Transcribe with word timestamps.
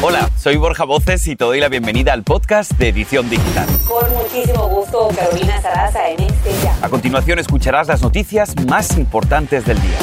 Hola, 0.00 0.30
soy 0.36 0.56
Borja 0.56 0.84
Voces 0.84 1.26
y 1.26 1.34
te 1.34 1.44
doy 1.44 1.58
la 1.58 1.68
bienvenida 1.68 2.12
al 2.12 2.22
podcast 2.22 2.70
de 2.78 2.90
Edición 2.90 3.28
Digital. 3.28 3.66
Con 3.88 4.08
muchísimo 4.14 4.68
gusto, 4.68 5.08
Carolina 5.08 5.60
Sarasa 5.60 6.08
en 6.08 6.20
este 6.20 6.52
ya. 6.62 6.78
A 6.82 6.88
continuación 6.88 7.40
escucharás 7.40 7.88
las 7.88 8.00
noticias 8.00 8.54
más 8.68 8.96
importantes 8.96 9.66
del 9.66 9.82
día. 9.82 9.98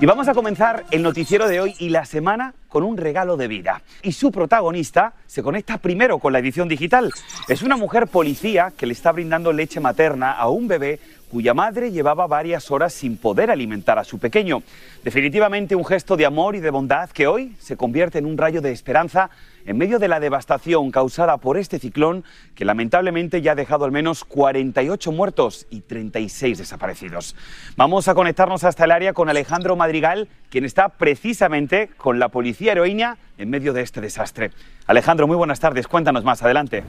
Y 0.00 0.06
vamos 0.06 0.28
a 0.28 0.34
comenzar 0.34 0.84
el 0.92 1.02
noticiero 1.02 1.48
de 1.48 1.60
hoy 1.60 1.74
y 1.80 1.88
la 1.88 2.04
semana 2.04 2.54
con 2.68 2.84
un 2.84 2.96
regalo 2.96 3.36
de 3.36 3.48
vida. 3.48 3.82
Y 4.02 4.12
su 4.12 4.30
protagonista 4.30 5.12
se 5.26 5.42
conecta 5.42 5.78
primero 5.78 6.20
con 6.20 6.32
la 6.32 6.38
edición 6.38 6.68
digital. 6.68 7.10
Es 7.48 7.62
una 7.62 7.76
mujer 7.76 8.06
policía 8.06 8.72
que 8.76 8.86
le 8.86 8.92
está 8.92 9.10
brindando 9.10 9.52
leche 9.52 9.80
materna 9.80 10.32
a 10.32 10.48
un 10.48 10.68
bebé 10.68 11.00
cuya 11.30 11.54
madre 11.54 11.90
llevaba 11.90 12.26
varias 12.26 12.70
horas 12.70 12.92
sin 12.92 13.16
poder 13.16 13.50
alimentar 13.50 13.98
a 13.98 14.04
su 14.04 14.18
pequeño. 14.18 14.62
Definitivamente 15.04 15.76
un 15.76 15.84
gesto 15.84 16.16
de 16.16 16.26
amor 16.26 16.56
y 16.56 16.60
de 16.60 16.70
bondad 16.70 17.10
que 17.10 17.26
hoy 17.26 17.54
se 17.58 17.76
convierte 17.76 18.18
en 18.18 18.26
un 18.26 18.38
rayo 18.38 18.60
de 18.60 18.72
esperanza 18.72 19.30
en 19.66 19.78
medio 19.78 19.98
de 19.98 20.08
la 20.08 20.20
devastación 20.20 20.90
causada 20.90 21.36
por 21.36 21.58
este 21.58 21.78
ciclón 21.78 22.24
que 22.54 22.64
lamentablemente 22.64 23.42
ya 23.42 23.52
ha 23.52 23.54
dejado 23.54 23.84
al 23.84 23.92
menos 23.92 24.24
48 24.24 25.12
muertos 25.12 25.66
y 25.70 25.80
36 25.80 26.58
desaparecidos. 26.58 27.36
Vamos 27.76 28.08
a 28.08 28.14
conectarnos 28.14 28.64
hasta 28.64 28.84
el 28.84 28.90
área 28.90 29.12
con 29.12 29.28
Alejandro 29.28 29.76
Madrigal, 29.76 30.28
quien 30.50 30.64
está 30.64 30.88
precisamente 30.88 31.88
con 31.96 32.18
la 32.18 32.28
policía 32.28 32.72
heroína 32.72 33.18
en 33.36 33.50
medio 33.50 33.72
de 33.72 33.82
este 33.82 34.00
desastre. 34.00 34.50
Alejandro, 34.86 35.26
muy 35.26 35.36
buenas 35.36 35.60
tardes, 35.60 35.86
cuéntanos 35.86 36.24
más, 36.24 36.42
adelante. 36.42 36.82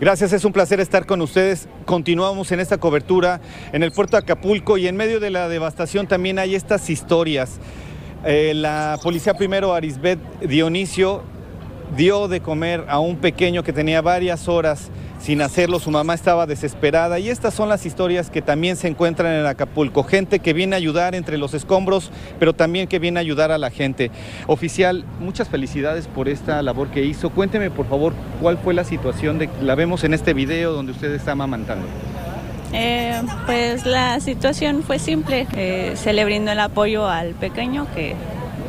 Gracias, 0.00 0.32
es 0.32 0.44
un 0.44 0.52
placer 0.52 0.78
estar 0.78 1.06
con 1.06 1.20
ustedes. 1.22 1.68
Continuamos 1.84 2.52
en 2.52 2.60
esta 2.60 2.78
cobertura 2.78 3.40
en 3.72 3.82
el 3.82 3.92
puerto 3.92 4.16
Acapulco 4.16 4.78
y 4.78 4.86
en 4.86 4.96
medio 4.96 5.20
de 5.20 5.30
la 5.30 5.48
devastación 5.48 6.06
también 6.06 6.38
hay 6.38 6.54
estas 6.54 6.90
historias. 6.90 7.58
Eh, 8.24 8.52
la 8.54 8.98
policía 9.02 9.34
primero, 9.34 9.72
Arisbet 9.72 10.18
Dionisio, 10.40 11.22
dio 11.96 12.28
de 12.28 12.40
comer 12.40 12.84
a 12.88 12.98
un 12.98 13.16
pequeño 13.16 13.62
que 13.62 13.72
tenía 13.72 14.00
varias 14.02 14.48
horas 14.48 14.90
sin 15.18 15.40
hacerlo, 15.40 15.80
su 15.80 15.90
mamá 15.90 16.14
estaba 16.14 16.46
desesperada 16.46 17.18
y 17.18 17.30
estas 17.30 17.54
son 17.54 17.68
las 17.68 17.86
historias 17.86 18.30
que 18.30 18.42
también 18.42 18.76
se 18.76 18.86
encuentran 18.86 19.32
en 19.32 19.46
Acapulco, 19.46 20.04
gente 20.04 20.40
que 20.40 20.52
viene 20.52 20.76
a 20.76 20.78
ayudar 20.78 21.14
entre 21.14 21.38
los 21.38 21.54
escombros, 21.54 22.10
pero 22.38 22.52
también 22.52 22.86
que 22.86 22.98
viene 22.98 23.18
a 23.18 23.22
ayudar 23.22 23.50
a 23.50 23.58
la 23.58 23.70
gente. 23.70 24.10
Oficial, 24.46 25.04
muchas 25.18 25.48
felicidades 25.48 26.06
por 26.06 26.28
esta 26.28 26.60
labor 26.62 26.88
que 26.88 27.04
hizo. 27.04 27.30
Cuénteme 27.30 27.70
por 27.70 27.88
favor 27.88 28.12
cuál 28.40 28.58
fue 28.58 28.74
la 28.74 28.84
situación, 28.84 29.38
de, 29.38 29.48
la 29.62 29.74
vemos 29.74 30.04
en 30.04 30.14
este 30.14 30.34
video 30.34 30.72
donde 30.72 30.92
usted 30.92 31.12
está 31.12 31.32
amamantando. 31.32 31.86
Eh, 32.72 33.20
pues 33.46 33.86
la 33.86 34.20
situación 34.20 34.82
fue 34.82 34.98
simple, 34.98 35.46
eh, 35.56 35.92
se 35.96 36.12
le 36.12 36.24
brindó 36.24 36.52
el 36.52 36.60
apoyo 36.60 37.08
al 37.08 37.30
pequeño 37.30 37.86
que 37.94 38.14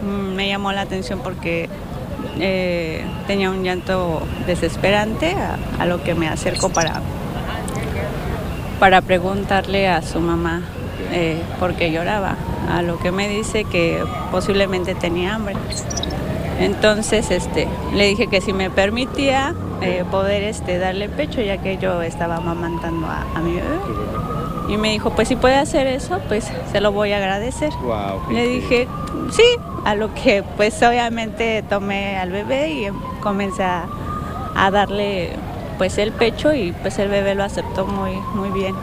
mm, 0.03 0.35
me 0.35 0.47
llamó 0.47 0.71
la 0.71 0.81
atención 0.81 1.19
porque 1.23 1.67
eh, 2.39 3.03
tenía 3.27 3.49
un 3.49 3.63
llanto 3.63 4.21
desesperante, 4.45 5.35
a, 5.79 5.85
lo 5.85 6.03
que 6.03 6.15
me 6.15 6.27
acerco 6.27 6.69
para, 6.69 7.01
para 8.79 9.01
preguntarle 9.01 9.87
a 9.87 10.01
su 10.01 10.19
mamá 10.19 10.61
eh, 11.11 11.41
por 11.59 11.75
qué 11.75 11.91
lloraba, 11.91 12.35
a 12.69 12.81
lo 12.81 12.99
que 12.99 13.11
me 13.11 13.29
dice 13.29 13.63
que 13.63 14.03
posiblemente 14.31 14.95
tenía 14.95 15.35
hambre. 15.35 15.55
Entonces 16.59 17.31
este, 17.31 17.67
le 17.93 18.07
dije 18.07 18.27
que 18.27 18.41
si 18.41 18.53
me 18.53 18.69
permitía 18.69 19.53
eh, 19.81 20.03
poder 20.09 20.43
este, 20.43 20.79
darle 20.79 21.09
pecho, 21.09 21.41
ya 21.41 21.57
que 21.57 21.77
yo 21.77 22.01
estaba 22.01 22.37
amamantando 22.37 23.07
a, 23.07 23.25
a 23.35 23.39
mi 23.41 23.53
bebé. 23.53 23.77
Y 24.67 24.75
me 24.77 24.91
dijo, 24.91 25.11
pues 25.11 25.29
si 25.29 25.35
puede 25.35 25.55
hacer 25.55 25.87
eso, 25.87 26.19
pues 26.27 26.51
se 26.71 26.81
lo 26.81 26.91
voy 26.91 27.13
a 27.13 27.17
agradecer. 27.17 27.71
Le 28.29 28.47
dije, 28.47 28.87
sí, 29.31 29.43
a 29.85 29.95
lo 29.95 30.13
que 30.13 30.43
pues 30.57 30.81
obviamente 30.83 31.63
tomé 31.69 32.17
al 32.17 32.31
bebé 32.31 32.69
y 32.69 32.87
comencé 33.21 33.63
a, 33.63 33.87
darle 34.71 35.29
pues 35.77 35.97
el 35.99 36.11
pecho 36.11 36.53
y 36.53 36.73
pues 36.81 36.99
el 36.99 37.09
bebé 37.09 37.35
lo 37.35 37.43
aceptó 37.43 37.85
muy, 37.85 38.11
muy 38.33 38.49
bien. 38.49 38.75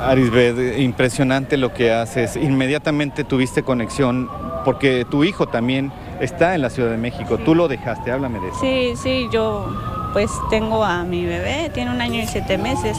Arisbeth, 0.00 0.78
impresionante 0.78 1.56
lo 1.56 1.72
que 1.72 1.92
haces. 1.92 2.34
Inmediatamente 2.34 3.22
tuviste 3.22 3.62
conexión 3.62 4.28
porque 4.64 5.04
tu 5.08 5.22
hijo 5.22 5.46
también 5.46 5.92
está 6.22 6.54
en 6.54 6.62
la 6.62 6.70
Ciudad 6.70 6.90
de 6.90 6.96
México. 6.96 7.38
Tú 7.38 7.54
lo 7.54 7.68
dejaste, 7.68 8.10
háblame 8.10 8.40
de 8.40 8.48
eso. 8.48 8.58
Sí, 8.60 8.92
sí, 8.96 9.28
yo 9.32 9.66
pues 10.12 10.30
tengo 10.50 10.84
a 10.84 11.04
mi 11.04 11.24
bebé, 11.24 11.70
tiene 11.72 11.90
un 11.90 12.00
año 12.00 12.20
y 12.20 12.26
siete 12.26 12.58
meses, 12.58 12.98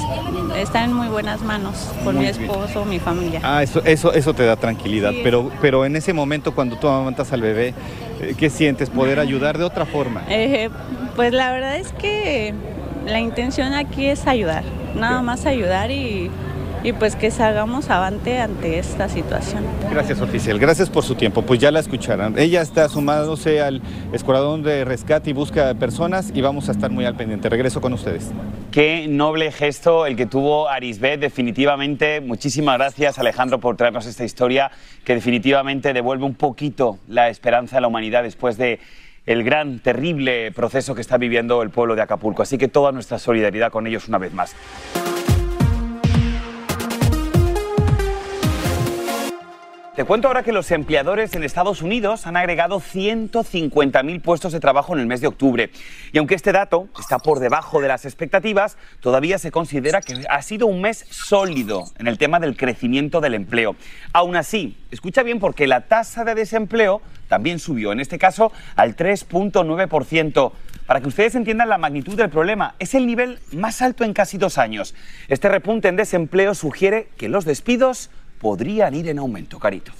está 0.58 0.84
en 0.84 0.94
muy 0.94 1.08
buenas 1.08 1.42
manos 1.42 1.92
con 2.04 2.18
mi 2.18 2.26
esposo, 2.26 2.86
mi 2.86 2.98
familia. 2.98 3.40
Ah, 3.44 3.62
eso, 3.62 3.84
eso, 3.86 4.14
eso 4.14 4.34
te 4.34 4.44
da 4.44 4.56
tranquilidad, 4.56 5.14
pero, 5.24 5.52
pero 5.62 5.86
en 5.86 5.96
ese 5.96 6.12
momento 6.12 6.56
cuando 6.56 6.76
tú 6.78 6.88
amamantas 6.88 7.32
al 7.32 7.42
bebé, 7.42 7.76
eh, 8.20 8.34
¿qué 8.36 8.50
sientes? 8.50 8.90
¿Poder 8.90 9.20
ayudar 9.20 9.60
de 9.60 9.64
otra 9.64 9.86
forma? 9.86 10.24
Eh, 10.28 10.72
pues 11.16 11.34
la 11.34 11.52
verdad 11.52 11.78
es 11.78 11.92
que 11.94 12.56
la 13.06 13.20
intención 13.20 13.74
aquí 13.74 14.08
es 14.08 14.26
ayudar, 14.26 14.64
nada 14.96 15.22
más 15.22 15.46
ayudar 15.46 15.92
y 15.92 16.32
y 16.84 16.92
pues 16.92 17.16
que 17.16 17.32
salgamos 17.32 17.90
avante 17.90 18.40
ante 18.40 18.78
esta 18.78 19.08
situación. 19.08 19.64
Gracias, 19.90 20.20
oficial. 20.22 20.60
Gracias 20.60 20.90
por 20.90 21.04
su 21.04 21.16
tiempo. 21.16 21.42
Pues 21.42 21.60
ya 21.60 21.72
la 21.72 21.80
escucharon. 21.80 22.38
Ella 22.38 22.62
está 22.62 22.90
sumándose 22.90 23.62
al 23.62 23.82
escuadrón 24.12 24.64
de 24.64 24.84
rescate 24.84 25.30
y 25.30 25.34
búsqueda 25.34 25.68
de 25.68 25.76
personas 25.76 26.32
y 26.34 26.42
vamos 26.42 26.68
a 26.68 26.74
estar 26.74 26.92
muy 26.92 27.06
al 27.06 27.16
pendiente. 27.16 27.48
Regreso 27.48 27.80
con 27.80 27.94
ustedes. 27.94 28.32
Qué 28.72 29.08
noble 29.08 29.52
gesto 29.52 30.06
el 30.06 30.18
que 30.18 30.26
tuvo 30.26 30.68
Arisbet, 30.68 31.20
definitivamente. 31.20 32.20
Muchísimas 32.20 32.78
gracias, 32.78 33.18
Alejandro, 33.18 33.60
por 33.60 33.78
traernos 33.78 34.06
esta 34.06 34.26
historia 34.26 34.72
que 35.06 35.16
definitivamente 35.16 35.94
devuelve 35.94 36.26
un 36.26 36.36
poquito 36.36 37.00
la 37.08 37.30
esperanza 37.30 37.78
a 37.78 37.82
la 37.82 37.88
humanidad 37.88 38.24
después 38.24 38.58
de 38.58 38.80
el 39.26 39.46
gran, 39.46 39.80
terrible 39.80 40.52
proceso 40.52 40.96
que 40.96 41.02
está 41.02 41.18
viviendo 41.18 41.62
el 41.62 41.70
pueblo 41.70 41.96
de 41.96 42.02
Acapulco. 42.02 42.42
Así 42.42 42.58
que 42.58 42.68
toda 42.68 42.92
nuestra 42.92 43.20
solidaridad 43.20 43.72
con 43.72 43.88
ellos 43.88 44.10
una 44.10 44.18
vez 44.18 44.34
más. 44.34 44.54
Te 50.04 50.08
cuento 50.08 50.28
ahora 50.28 50.44
que 50.44 50.52
los 50.52 50.70
empleadores 50.72 51.34
en 51.34 51.44
Estados 51.44 51.82
Unidos 51.82 52.28
han 52.28 52.36
agregado 52.36 52.82
150.000 52.82 54.22
puestos 54.22 54.52
de 54.52 54.60
trabajo 54.60 54.94
en 54.94 55.00
el 55.00 55.08
mes 55.08 55.22
de 55.22 55.28
octubre. 55.28 55.70
Y 56.12 56.18
aunque 56.18 56.36
este 56.36 56.52
dato 56.52 56.90
está 57.00 57.20
por 57.20 57.40
debajo 57.40 57.80
de 57.80 57.88
las 57.88 58.04
expectativas, 58.04 58.76
todavía 59.00 59.38
se 59.38 59.50
considera 59.50 60.02
que 60.02 60.26
ha 60.30 60.42
sido 60.42 60.68
un 60.68 60.82
mes 60.82 61.06
sólido 61.10 61.86
en 62.00 62.08
el 62.08 62.18
tema 62.18 62.42
del 62.42 62.58
crecimiento 62.58 63.22
del 63.22 63.34
empleo. 63.34 63.78
Aún 64.12 64.36
así, 64.36 64.76
escucha 64.92 65.24
bien 65.24 65.40
porque 65.40 65.68
la 65.68 65.88
tasa 65.88 66.26
de 66.26 66.36
desempleo 66.36 67.02
también 67.30 67.60
subió, 67.60 67.94
en 67.94 68.02
este 68.02 68.20
caso 68.20 68.52
al 68.76 68.98
3.9%. 68.98 70.52
Para 70.86 71.00
que 71.00 71.08
ustedes 71.08 71.34
entiendan 71.36 71.70
la 71.70 71.78
magnitud 71.78 72.18
del 72.18 72.30
problema, 72.30 72.76
es 72.78 72.94
el 72.94 73.08
nivel 73.08 73.40
más 73.54 73.82
alto 73.82 74.04
en 74.04 74.12
casi 74.12 74.38
dos 74.38 74.58
años. 74.58 74.96
Este 75.30 75.48
repunte 75.48 75.88
en 75.88 75.96
desempleo 75.96 76.56
sugiere 76.56 77.08
que 77.16 77.30
los 77.30 77.46
despidos 77.46 78.10
podrían 78.44 78.94
ir 78.94 79.08
en 79.08 79.18
aumento, 79.18 79.58
Carito. 79.58 79.94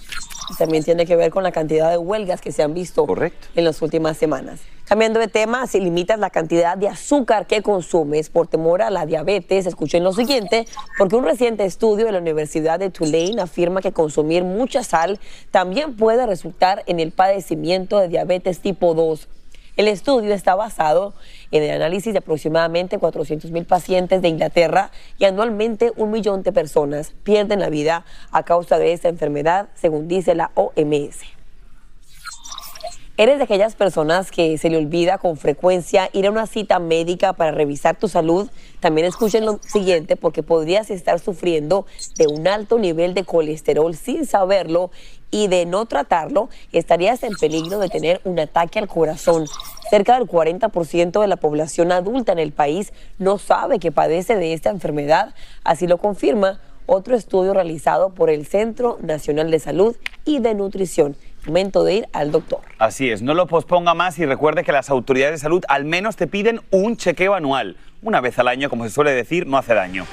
También 0.60 0.84
tiene 0.84 1.06
que 1.06 1.16
ver 1.16 1.32
con 1.32 1.44
la 1.44 1.54
cantidad 1.54 1.90
de 1.90 1.98
huelgas 1.98 2.42
que 2.42 2.52
se 2.52 2.62
han 2.62 2.74
visto 2.74 3.08
en 3.56 3.64
las 3.64 3.82
últimas 3.82 4.18
semanas. 4.18 4.60
Cambiando 4.86 5.22
de 5.22 5.30
tema, 5.30 5.66
si 5.66 5.80
limitas 5.80 6.20
la 6.20 6.30
cantidad 6.30 6.78
de 6.78 6.90
azúcar 6.90 7.48
que 7.48 7.62
consumes 7.62 8.30
por 8.30 8.48
temor 8.48 8.82
a 8.82 8.90
la 8.90 9.06
diabetes, 9.06 9.66
escuchen 9.66 10.04
lo 10.04 10.12
siguiente, 10.12 10.68
porque 10.98 11.16
un 11.16 11.24
reciente 11.24 11.64
estudio 11.64 12.06
de 12.06 12.12
la 12.12 12.20
Universidad 12.20 12.80
de 12.80 12.90
Tulane 12.90 13.42
afirma 13.42 13.82
que 13.82 13.94
consumir 13.94 14.44
mucha 14.44 14.84
sal 14.84 15.22
también 15.52 15.96
puede 15.96 16.28
resultar 16.28 16.84
en 16.86 17.00
el 17.00 17.12
padecimiento 17.12 17.98
de 17.98 18.10
diabetes 18.10 18.60
tipo 18.60 18.94
2. 18.94 19.30
El 19.76 19.88
estudio 19.88 20.36
está 20.36 20.54
basado 20.54 21.16
en 21.50 21.64
el 21.64 21.72
análisis 21.72 22.14
de 22.14 22.20
aproximadamente 22.20 23.00
400 23.00 23.50
mil 23.50 23.66
pacientes 23.66 24.22
de 24.22 24.28
Inglaterra 24.28 24.92
y 25.18 25.26
anualmente 25.26 25.92
un 25.98 26.12
millón 26.12 26.44
de 26.44 26.52
personas 26.52 27.14
pierden 27.24 27.60
la 27.60 27.70
vida 27.70 28.06
a 28.32 28.44
causa 28.44 28.78
de 28.78 28.94
esta 28.94 29.10
enfermedad, 29.10 29.70
según 29.74 30.08
dice 30.08 30.36
la 30.36 30.52
OMS. 30.54 31.33
¿Eres 33.16 33.38
de 33.38 33.44
aquellas 33.44 33.76
personas 33.76 34.32
que 34.32 34.58
se 34.58 34.72
le 34.72 34.78
olvida 34.78 35.20
con 35.20 35.38
frecuencia 35.38 36.10
ir 36.14 36.26
a 36.26 36.32
una 36.32 36.48
cita 36.48 36.80
médica 36.80 37.34
para 37.34 37.52
revisar 37.52 37.96
tu 37.96 38.08
salud? 38.08 38.50
También 38.80 39.06
escuchen 39.06 39.46
lo 39.46 39.60
siguiente 39.62 40.16
porque 40.16 40.42
podrías 40.42 40.90
estar 40.90 41.20
sufriendo 41.20 41.86
de 42.18 42.26
un 42.26 42.48
alto 42.48 42.80
nivel 42.80 43.14
de 43.14 43.24
colesterol 43.24 43.96
sin 43.96 44.26
saberlo 44.26 44.90
y 45.30 45.48
de 45.48 45.68
no 45.68 45.86
tratarlo 45.86 46.50
estarías 46.72 47.22
en 47.22 47.36
peligro 47.36 47.78
de 47.78 47.90
tener 47.90 48.20
un 48.24 48.40
ataque 48.40 48.80
al 48.80 48.88
corazón. 48.88 49.46
Cerca 49.92 50.18
del 50.18 50.28
40% 50.28 51.22
de 51.22 51.28
la 51.28 51.38
población 51.38 51.92
adulta 51.92 52.32
en 52.32 52.40
el 52.40 52.52
país 52.52 52.94
no 53.20 53.38
sabe 53.38 53.78
que 53.78 53.92
padece 53.92 54.38
de 54.38 54.54
esta 54.54 54.72
enfermedad, 54.72 55.36
así 55.64 55.86
lo 55.86 56.00
confirma 56.00 56.62
otro 56.88 57.16
estudio 57.16 57.54
realizado 57.54 58.10
por 58.10 58.32
el 58.32 58.48
Centro 58.48 58.98
Nacional 59.04 59.52
de 59.52 59.60
Salud 59.60 59.96
y 60.26 60.40
de 60.40 60.56
Nutrición 60.56 61.16
momento 61.48 61.84
de 61.84 61.94
ir 61.96 62.08
al 62.14 62.32
doctor. 62.32 62.62
Así 62.78 63.10
es, 63.10 63.22
no 63.22 63.34
lo 63.34 63.48
posponga 63.48 63.94
más 63.94 64.18
y 64.20 64.26
recuerde 64.26 64.64
que 64.64 64.72
las 64.72 64.90
autoridades 64.90 65.36
de 65.36 65.40
salud 65.40 65.64
al 65.68 65.86
menos 65.86 66.16
te 66.16 66.28
piden 66.28 66.62
un 66.72 66.98
chequeo 66.98 67.34
anual. 67.34 67.78
Una 68.02 68.22
vez 68.22 68.38
al 68.40 68.48
año, 68.48 68.70
como 68.70 68.84
se 68.84 68.90
suele 68.90 69.12
decir, 69.12 69.48
no 69.48 69.58
hace 69.58 69.74
daño. 69.74 70.06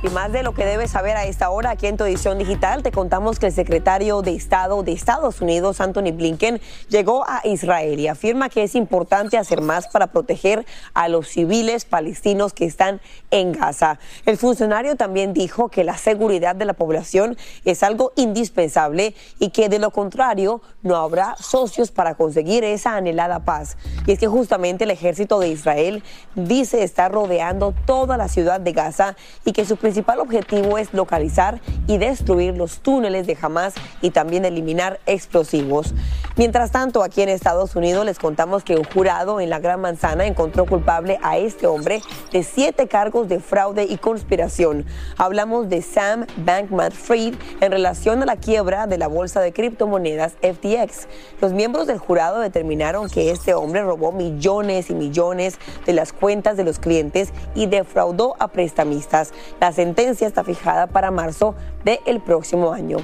Y 0.00 0.10
más 0.10 0.30
de 0.30 0.44
lo 0.44 0.54
que 0.54 0.64
debes 0.64 0.92
saber 0.92 1.16
a 1.16 1.24
esta 1.24 1.50
hora 1.50 1.70
aquí 1.70 1.88
en 1.88 1.96
tu 1.96 2.04
edición 2.04 2.38
digital, 2.38 2.84
te 2.84 2.92
contamos 2.92 3.40
que 3.40 3.46
el 3.46 3.52
secretario 3.52 4.22
de 4.22 4.32
Estado 4.32 4.84
de 4.84 4.92
Estados 4.92 5.40
Unidos, 5.40 5.80
Anthony 5.80 6.12
Blinken, 6.12 6.60
llegó 6.88 7.24
a 7.28 7.40
Israel 7.42 7.98
y 7.98 8.06
afirma 8.06 8.48
que 8.48 8.62
es 8.62 8.76
importante 8.76 9.36
hacer 9.36 9.60
más 9.60 9.88
para 9.88 10.06
proteger 10.06 10.64
a 10.94 11.08
los 11.08 11.26
civiles 11.26 11.84
palestinos 11.84 12.52
que 12.52 12.64
están 12.64 13.00
en 13.32 13.50
Gaza. 13.50 13.98
El 14.24 14.36
funcionario 14.36 14.94
también 14.94 15.32
dijo 15.32 15.68
que 15.68 15.82
la 15.82 15.98
seguridad 15.98 16.54
de 16.54 16.64
la 16.64 16.74
población 16.74 17.36
es 17.64 17.82
algo 17.82 18.12
indispensable 18.14 19.16
y 19.40 19.50
que 19.50 19.68
de 19.68 19.80
lo 19.80 19.90
contrario 19.90 20.62
no 20.84 20.94
habrá 20.94 21.34
socios 21.40 21.90
para 21.90 22.14
conseguir 22.14 22.62
esa 22.62 22.94
anhelada 22.94 23.40
paz. 23.40 23.76
Y 24.06 24.12
es 24.12 24.20
que 24.20 24.28
justamente 24.28 24.84
el 24.84 24.92
ejército 24.92 25.40
de 25.40 25.48
Israel 25.48 26.04
dice 26.36 26.84
estar 26.84 27.10
rodeando 27.10 27.74
toda 27.84 28.16
la 28.16 28.28
ciudad 28.28 28.60
de 28.60 28.70
Gaza 28.70 29.16
y 29.44 29.50
que 29.50 29.64
su 29.64 29.76
principal 29.88 30.20
objetivo 30.20 30.76
es 30.76 30.92
localizar 30.92 31.62
y 31.86 31.96
destruir 31.96 32.54
los 32.54 32.80
túneles 32.80 33.26
de 33.26 33.38
Hamas 33.40 33.72
y 34.02 34.10
también 34.10 34.44
eliminar 34.44 35.00
explosivos. 35.06 35.94
Mientras 36.36 36.70
tanto, 36.70 37.02
aquí 37.02 37.22
en 37.22 37.30
Estados 37.30 37.74
Unidos 37.74 38.04
les 38.04 38.18
contamos 38.18 38.62
que 38.62 38.76
un 38.76 38.84
jurado 38.84 39.40
en 39.40 39.48
la 39.48 39.58
Gran 39.58 39.80
Manzana 39.80 40.26
encontró 40.26 40.66
culpable 40.66 41.18
a 41.22 41.38
este 41.38 41.66
hombre 41.66 42.02
de 42.30 42.42
siete 42.42 42.86
cargos 42.86 43.28
de 43.28 43.40
fraude 43.40 43.84
y 43.84 43.96
conspiración. 43.96 44.84
Hablamos 45.16 45.70
de 45.70 45.80
Sam 45.80 46.26
Bankman 46.36 46.92
Fried 46.92 47.34
en 47.60 47.72
relación 47.72 48.22
a 48.22 48.26
la 48.26 48.36
quiebra 48.36 48.86
de 48.86 48.98
la 48.98 49.08
bolsa 49.08 49.40
de 49.40 49.52
criptomonedas 49.52 50.34
FTX. 50.42 51.08
Los 51.40 51.54
miembros 51.54 51.86
del 51.86 51.98
jurado 51.98 52.40
determinaron 52.40 53.08
que 53.08 53.30
este 53.30 53.54
hombre 53.54 53.82
robó 53.82 54.12
millones 54.12 54.90
y 54.90 54.94
millones 54.94 55.58
de 55.86 55.94
las 55.94 56.12
cuentas 56.12 56.58
de 56.58 56.64
los 56.64 56.78
clientes 56.78 57.32
y 57.54 57.66
defraudó 57.66 58.36
a 58.38 58.48
prestamistas. 58.48 59.32
La 59.60 59.72
sentencia 59.78 60.26
está 60.26 60.42
fijada 60.42 60.88
para 60.88 61.12
marzo 61.12 61.54
del 61.84 62.20
próximo 62.20 62.72
año. 62.72 62.98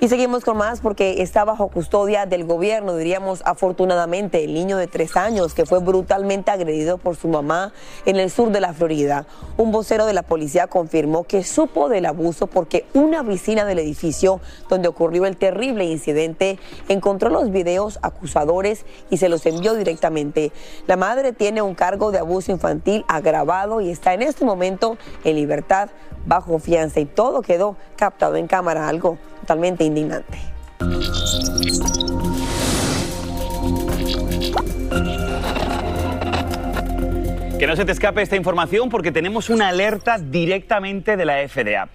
Y 0.00 0.06
seguimos 0.06 0.44
con 0.44 0.56
más 0.56 0.80
porque 0.80 1.22
está 1.22 1.44
bajo 1.44 1.66
custodia 1.66 2.24
del 2.24 2.44
gobierno, 2.44 2.94
diríamos 2.94 3.42
afortunadamente, 3.44 4.44
el 4.44 4.54
niño 4.54 4.76
de 4.76 4.86
tres 4.86 5.16
años 5.16 5.54
que 5.54 5.66
fue 5.66 5.80
brutalmente 5.80 6.52
agredido 6.52 6.98
por 6.98 7.16
su 7.16 7.26
mamá 7.26 7.72
en 8.06 8.14
el 8.14 8.30
sur 8.30 8.52
de 8.52 8.60
la 8.60 8.72
Florida. 8.74 9.26
Un 9.56 9.72
vocero 9.72 10.06
de 10.06 10.12
la 10.12 10.22
policía 10.22 10.68
confirmó 10.68 11.24
que 11.24 11.42
supo 11.42 11.88
del 11.88 12.06
abuso 12.06 12.46
porque 12.46 12.86
una 12.94 13.24
vecina 13.24 13.64
del 13.64 13.80
edificio 13.80 14.40
donde 14.68 14.86
ocurrió 14.86 15.26
el 15.26 15.36
terrible 15.36 15.84
incidente 15.86 16.60
encontró 16.88 17.28
los 17.28 17.50
videos 17.50 17.98
acusadores 18.00 18.86
y 19.10 19.16
se 19.16 19.28
los 19.28 19.44
envió 19.46 19.74
directamente. 19.74 20.52
La 20.86 20.96
madre 20.96 21.32
tiene 21.32 21.60
un 21.60 21.74
cargo 21.74 22.12
de 22.12 22.20
abuso 22.20 22.52
infantil 22.52 23.04
agravado 23.08 23.80
y 23.80 23.90
está 23.90 24.14
en 24.14 24.22
este 24.22 24.44
momento 24.44 24.96
en 25.24 25.34
libertad 25.34 25.88
bajo 26.24 26.60
fianza 26.60 27.00
y 27.00 27.04
todo 27.04 27.42
quedó 27.42 27.76
captado 27.96 28.36
en 28.36 28.46
cámara, 28.46 28.86
algo 28.86 29.18
totalmente 29.48 29.82
indignante. 29.82 30.36
Que 37.58 37.66
no 37.66 37.74
se 37.74 37.86
te 37.86 37.92
escape 37.92 38.20
esta 38.20 38.36
información 38.36 38.90
porque 38.90 39.10
tenemos 39.10 39.48
una 39.48 39.68
alerta 39.68 40.18
directamente 40.18 41.16
de 41.16 41.24
la 41.24 41.48
FDA. 41.48 41.88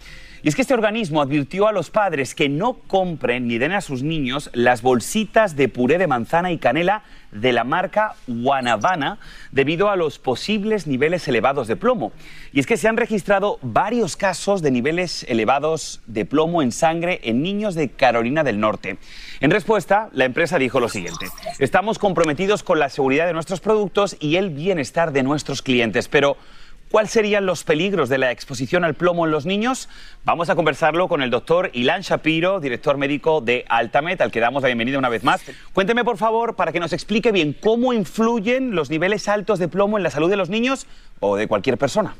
Y 0.44 0.50
es 0.50 0.56
que 0.56 0.62
este 0.62 0.74
organismo 0.74 1.22
advirtió 1.22 1.70
a 1.70 1.72
los 1.72 1.90
padres 1.90 2.36
que 2.36 2.50
no 2.50 2.74
compren 2.74 3.48
ni 3.48 3.60
den 3.60 3.72
a 3.72 3.80
sus 3.80 4.04
niños 4.04 4.50
las 4.52 4.82
bolsitas 4.82 5.56
de 5.56 5.70
puré 5.70 5.98
de 5.98 6.06
manzana 6.06 6.52
y 6.52 6.58
canela 6.58 7.04
de 7.32 7.54
la 7.54 7.64
marca 7.64 8.16
Guanabana 8.28 9.20
debido 9.54 9.90
a 9.90 9.96
los 9.96 10.20
posibles 10.20 10.86
niveles 10.86 11.26
elevados 11.30 11.70
de 11.70 11.78
plomo. 11.78 12.12
Y 12.52 12.60
es 12.60 12.68
que 12.68 12.76
se 12.76 12.90
han 12.90 12.98
registrado 12.98 13.58
varios 13.62 14.18
casos 14.18 14.62
de 14.62 14.72
niveles 14.72 15.26
elevados 15.30 16.02
de 16.08 16.26
plomo 16.26 16.62
en 16.62 16.74
sangre 16.74 17.22
en 17.24 17.42
niños 17.42 17.74
de 17.74 17.92
Carolina 17.92 18.44
del 18.44 18.60
Norte. 18.60 18.98
En 19.40 19.50
respuesta, 19.50 20.10
la 20.12 20.26
empresa 20.26 20.60
dijo 20.60 20.82
lo 20.82 20.90
siguiente, 20.90 21.28
estamos 21.60 22.00
comprometidos 22.00 22.64
con 22.64 22.80
la 22.80 22.90
seguridad 22.90 23.28
de 23.28 23.34
nuestros 23.34 23.62
productos 23.62 24.18
y 24.20 24.36
el 24.36 24.50
bienestar 24.50 25.14
de 25.14 25.24
nuestros 25.24 25.62
clientes, 25.62 26.10
pero 26.10 26.36
¿Cuáles 26.94 27.10
serían 27.10 27.48
los 27.48 27.64
peligros 27.64 28.08
de 28.08 28.20
la 28.20 28.30
exposición 28.30 28.84
al 28.84 28.94
plomo 28.94 29.26
en 29.26 29.32
los 29.32 29.48
niños? 29.48 29.90
Vamos 30.26 30.52
a 30.52 30.56
conversarlo 30.56 31.08
con 31.08 31.24
el 31.24 31.32
doctor 31.32 31.72
Ilan 31.74 32.02
Shapiro, 32.02 32.60
director 32.60 32.98
médico 32.98 33.42
de 33.42 33.66
Altamet, 33.68 34.22
al 34.22 34.30
que 34.30 34.40
damos 34.40 34.62
la 34.62 34.68
bienvenida 34.68 35.00
una 35.00 35.10
vez 35.10 35.24
más. 35.24 35.42
Cuénteme, 35.74 36.04
por 36.04 36.18
favor, 36.18 36.56
para 36.56 36.72
que 36.72 36.80
nos 36.80 36.94
explique 36.94 37.32
bien 37.32 37.58
cómo 37.60 37.94
influyen 37.94 38.76
los 38.76 38.92
niveles 38.92 39.28
altos 39.28 39.58
de 39.58 39.68
plomo 39.70 39.98
en 39.98 40.04
la 40.04 40.12
salud 40.12 40.30
de 40.30 40.38
los 40.38 40.50
niños 40.50 40.86
o 41.20 41.36
de 41.36 41.48
cualquier 41.48 41.80
persona. 41.80 42.14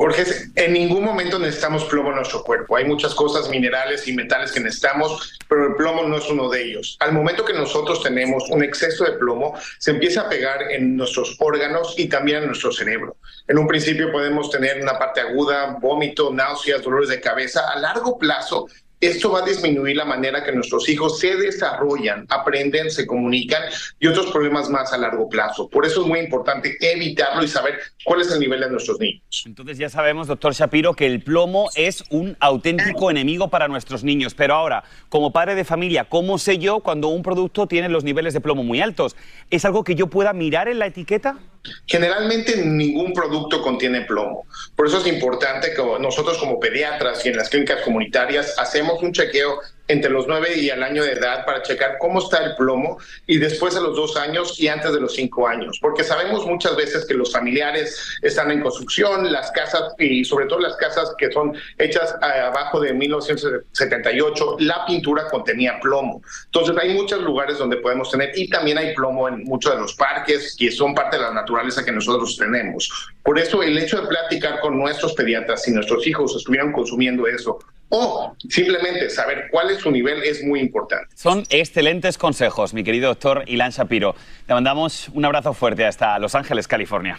Porque 0.00 0.24
en 0.56 0.72
ningún 0.72 1.04
momento 1.04 1.38
necesitamos 1.38 1.84
plomo 1.84 2.08
en 2.08 2.16
nuestro 2.16 2.42
cuerpo. 2.42 2.74
Hay 2.74 2.86
muchas 2.86 3.14
cosas, 3.14 3.50
minerales 3.50 4.08
y 4.08 4.14
metales 4.14 4.50
que 4.50 4.58
necesitamos, 4.58 5.38
pero 5.46 5.66
el 5.66 5.74
plomo 5.74 6.04
no 6.04 6.16
es 6.16 6.26
uno 6.30 6.48
de 6.48 6.64
ellos. 6.64 6.96
Al 7.00 7.12
momento 7.12 7.44
que 7.44 7.52
nosotros 7.52 8.02
tenemos 8.02 8.48
un 8.48 8.64
exceso 8.64 9.04
de 9.04 9.18
plomo, 9.18 9.58
se 9.78 9.90
empieza 9.90 10.22
a 10.22 10.28
pegar 10.30 10.72
en 10.72 10.96
nuestros 10.96 11.36
órganos 11.38 11.96
y 11.98 12.08
también 12.08 12.38
en 12.38 12.46
nuestro 12.46 12.72
cerebro. 12.72 13.18
En 13.46 13.58
un 13.58 13.66
principio 13.66 14.10
podemos 14.10 14.50
tener 14.50 14.80
una 14.80 14.98
parte 14.98 15.20
aguda, 15.20 15.76
vómito, 15.78 16.32
náuseas, 16.32 16.80
dolores 16.80 17.10
de 17.10 17.20
cabeza. 17.20 17.68
A 17.68 17.78
largo 17.78 18.16
plazo, 18.16 18.68
esto 19.00 19.32
va 19.32 19.38
a 19.38 19.46
disminuir 19.46 19.96
la 19.96 20.04
manera 20.04 20.44
que 20.44 20.52
nuestros 20.52 20.86
hijos 20.90 21.18
se 21.18 21.34
desarrollan, 21.34 22.26
aprenden, 22.28 22.90
se 22.90 23.06
comunican 23.06 23.62
y 23.98 24.06
otros 24.06 24.30
problemas 24.30 24.68
más 24.68 24.92
a 24.92 24.98
largo 24.98 25.26
plazo. 25.26 25.70
Por 25.70 25.86
eso 25.86 26.02
es 26.02 26.06
muy 26.06 26.18
importante 26.20 26.76
evitarlo 26.78 27.42
y 27.42 27.48
saber 27.48 27.80
cuál 28.04 28.20
es 28.20 28.32
el 28.32 28.40
nivel 28.40 28.60
de 28.60 28.70
nuestros 28.70 28.98
niños. 28.98 29.22
Entonces 29.46 29.78
ya 29.78 29.88
sabemos, 29.88 30.26
doctor 30.26 30.54
Shapiro, 30.54 30.94
que 30.94 31.06
el 31.06 31.22
plomo 31.22 31.68
es 31.74 32.04
un 32.10 32.36
auténtico 32.40 33.10
enemigo 33.10 33.48
para 33.48 33.68
nuestros 33.68 34.04
niños. 34.04 34.34
Pero 34.34 34.54
ahora, 34.54 34.84
como 35.08 35.32
padre 35.32 35.54
de 35.54 35.64
familia, 35.64 36.04
¿cómo 36.04 36.38
sé 36.38 36.58
yo 36.58 36.80
cuando 36.80 37.08
un 37.08 37.22
producto 37.22 37.66
tiene 37.66 37.88
los 37.88 38.04
niveles 38.04 38.34
de 38.34 38.40
plomo 38.40 38.64
muy 38.64 38.80
altos? 38.80 39.16
¿Es 39.50 39.64
algo 39.64 39.84
que 39.84 39.94
yo 39.94 40.06
pueda 40.08 40.32
mirar 40.32 40.68
en 40.68 40.78
la 40.78 40.86
etiqueta? 40.86 41.38
Generalmente 41.86 42.64
ningún 42.64 43.12
producto 43.12 43.60
contiene 43.60 44.02
plomo. 44.02 44.46
Por 44.74 44.86
eso 44.86 44.98
es 44.98 45.06
importante 45.06 45.74
que 45.74 45.82
nosotros 46.00 46.38
como 46.38 46.58
pediatras 46.58 47.24
y 47.26 47.28
en 47.28 47.36
las 47.36 47.50
clínicas 47.50 47.82
comunitarias 47.82 48.58
hacemos 48.58 49.02
un 49.02 49.12
chequeo 49.12 49.60
entre 49.90 50.10
los 50.10 50.26
9 50.28 50.56
y 50.56 50.70
el 50.70 50.82
año 50.82 51.02
de 51.02 51.12
edad 51.12 51.44
para 51.44 51.62
checar 51.62 51.98
cómo 51.98 52.20
está 52.20 52.44
el 52.44 52.54
plomo 52.54 52.98
y 53.26 53.38
después 53.38 53.74
a 53.76 53.80
los 53.80 53.96
dos 53.96 54.16
años 54.16 54.58
y 54.60 54.68
antes 54.68 54.92
de 54.92 55.00
los 55.00 55.14
cinco 55.14 55.48
años, 55.48 55.78
porque 55.80 56.04
sabemos 56.04 56.46
muchas 56.46 56.76
veces 56.76 57.04
que 57.06 57.14
los 57.14 57.32
familiares 57.32 58.18
están 58.22 58.52
en 58.52 58.60
construcción, 58.60 59.30
las 59.32 59.50
casas 59.50 59.94
y 59.98 60.24
sobre 60.24 60.46
todo 60.46 60.60
las 60.60 60.76
casas 60.76 61.12
que 61.18 61.32
son 61.32 61.56
hechas 61.76 62.14
eh, 62.22 62.40
abajo 62.40 62.80
de 62.80 62.92
1978, 62.92 64.56
la 64.60 64.86
pintura 64.86 65.28
contenía 65.28 65.80
plomo. 65.80 66.22
Entonces 66.46 66.76
hay 66.80 66.94
muchos 66.94 67.20
lugares 67.22 67.58
donde 67.58 67.78
podemos 67.78 68.10
tener 68.10 68.30
y 68.36 68.48
también 68.48 68.78
hay 68.78 68.94
plomo 68.94 69.28
en 69.28 69.42
muchos 69.44 69.74
de 69.74 69.80
los 69.80 69.94
parques 69.94 70.54
que 70.56 70.70
son 70.70 70.94
parte 70.94 71.16
de 71.16 71.22
la 71.22 71.32
naturaleza 71.32 71.84
que 71.84 71.92
nosotros 71.92 72.36
tenemos. 72.36 73.10
Por 73.24 73.38
eso 73.38 73.62
el 73.62 73.76
hecho 73.76 74.00
de 74.00 74.06
platicar 74.06 74.60
con 74.60 74.78
nuestros 74.78 75.14
pediatras 75.14 75.64
si 75.64 75.72
nuestros 75.72 76.06
hijos 76.06 76.36
estuvieran 76.36 76.72
consumiendo 76.72 77.26
eso 77.26 77.58
o 77.90 78.34
simplemente 78.48 79.10
saber 79.10 79.48
cuál 79.50 79.70
es 79.70 79.80
su 79.80 79.90
nivel 79.90 80.22
es 80.22 80.42
muy 80.42 80.60
importante. 80.60 81.06
Son 81.14 81.44
excelentes 81.50 82.16
consejos, 82.16 82.72
mi 82.72 82.82
querido 82.82 83.08
doctor 83.08 83.44
Ilan 83.46 83.70
Shapiro. 83.70 84.14
Te 84.46 84.54
mandamos 84.54 85.08
un 85.12 85.24
abrazo 85.24 85.52
fuerte 85.52 85.84
hasta 85.84 86.18
Los 86.18 86.34
Ángeles, 86.34 86.66
California. 86.66 87.18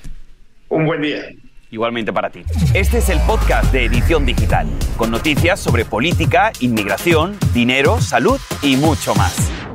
Un 0.69 0.85
buen 0.85 1.01
día. 1.01 1.23
Igualmente 1.69 2.11
para 2.11 2.29
ti. 2.29 2.43
Este 2.73 2.97
es 2.97 3.09
el 3.09 3.19
podcast 3.21 3.71
de 3.71 3.85
Edición 3.85 4.25
Digital, 4.25 4.67
con 4.97 5.11
noticias 5.11 5.59
sobre 5.59 5.85
política, 5.85 6.51
inmigración, 6.59 7.37
dinero, 7.53 8.01
salud 8.01 8.39
y 8.61 8.75
mucho 8.75 9.15
más. 9.15 9.70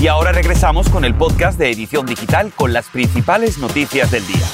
Y 0.00 0.06
ahora 0.06 0.32
regresamos 0.32 0.88
con 0.88 1.04
el 1.04 1.14
podcast 1.14 1.58
de 1.58 1.70
Edición 1.70 2.06
Digital 2.06 2.54
con 2.56 2.72
las 2.72 2.88
principales 2.88 3.58
noticias 3.58 4.10
del 4.10 4.26
día. 4.26 4.46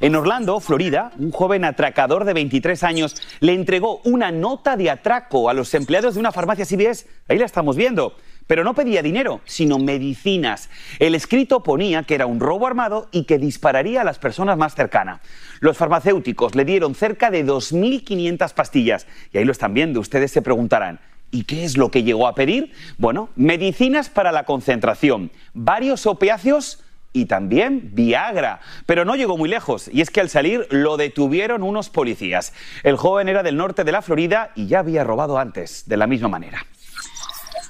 En 0.00 0.16
Orlando, 0.16 0.58
Florida, 0.58 1.12
un 1.20 1.30
joven 1.30 1.64
atracador 1.64 2.24
de 2.24 2.32
23 2.32 2.82
años 2.82 3.14
le 3.38 3.52
entregó 3.52 4.00
una 4.02 4.32
nota 4.32 4.76
de 4.76 4.90
atraco 4.90 5.48
a 5.48 5.54
los 5.54 5.72
empleados 5.72 6.14
de 6.14 6.20
una 6.20 6.32
farmacia 6.32 6.66
CVS. 6.66 7.06
Ahí 7.28 7.38
la 7.38 7.46
estamos 7.46 7.76
viendo. 7.76 8.16
Pero 8.48 8.64
no 8.64 8.74
pedía 8.74 9.02
dinero, 9.02 9.40
sino 9.44 9.78
medicinas. 9.78 10.68
El 10.98 11.14
escrito 11.14 11.62
ponía 11.62 12.02
que 12.02 12.16
era 12.16 12.26
un 12.26 12.40
robo 12.40 12.66
armado 12.66 13.08
y 13.12 13.22
que 13.22 13.38
dispararía 13.38 14.00
a 14.00 14.04
las 14.04 14.18
personas 14.18 14.58
más 14.58 14.74
cercanas. 14.74 15.20
Los 15.60 15.76
farmacéuticos 15.76 16.56
le 16.56 16.64
dieron 16.64 16.96
cerca 16.96 17.30
de 17.30 17.46
2.500 17.46 18.52
pastillas. 18.52 19.06
Y 19.32 19.38
ahí 19.38 19.44
lo 19.44 19.52
están 19.52 19.74
viendo. 19.74 20.00
Ustedes 20.00 20.32
se 20.32 20.42
preguntarán, 20.42 20.98
¿Y 21.30 21.44
qué 21.44 21.64
es 21.64 21.76
lo 21.76 21.90
que 21.90 22.02
llegó 22.02 22.26
a 22.26 22.34
pedir? 22.34 22.72
Bueno, 22.96 23.28
medicinas 23.36 24.08
para 24.08 24.32
la 24.32 24.44
concentración, 24.44 25.30
varios 25.52 26.06
opiáceos 26.06 26.82
y 27.12 27.26
también 27.26 27.90
Viagra. 27.94 28.60
Pero 28.86 29.04
no 29.04 29.16
llegó 29.16 29.36
muy 29.36 29.48
lejos, 29.48 29.90
y 29.92 30.00
es 30.00 30.10
que 30.10 30.20
al 30.20 30.30
salir 30.30 30.66
lo 30.70 30.96
detuvieron 30.96 31.62
unos 31.62 31.90
policías. 31.90 32.52
El 32.82 32.96
joven 32.96 33.28
era 33.28 33.42
del 33.42 33.56
norte 33.56 33.84
de 33.84 33.92
la 33.92 34.02
Florida 34.02 34.52
y 34.54 34.66
ya 34.66 34.80
había 34.80 35.04
robado 35.04 35.38
antes, 35.38 35.86
de 35.86 35.96
la 35.96 36.06
misma 36.06 36.28
manera. 36.28 36.64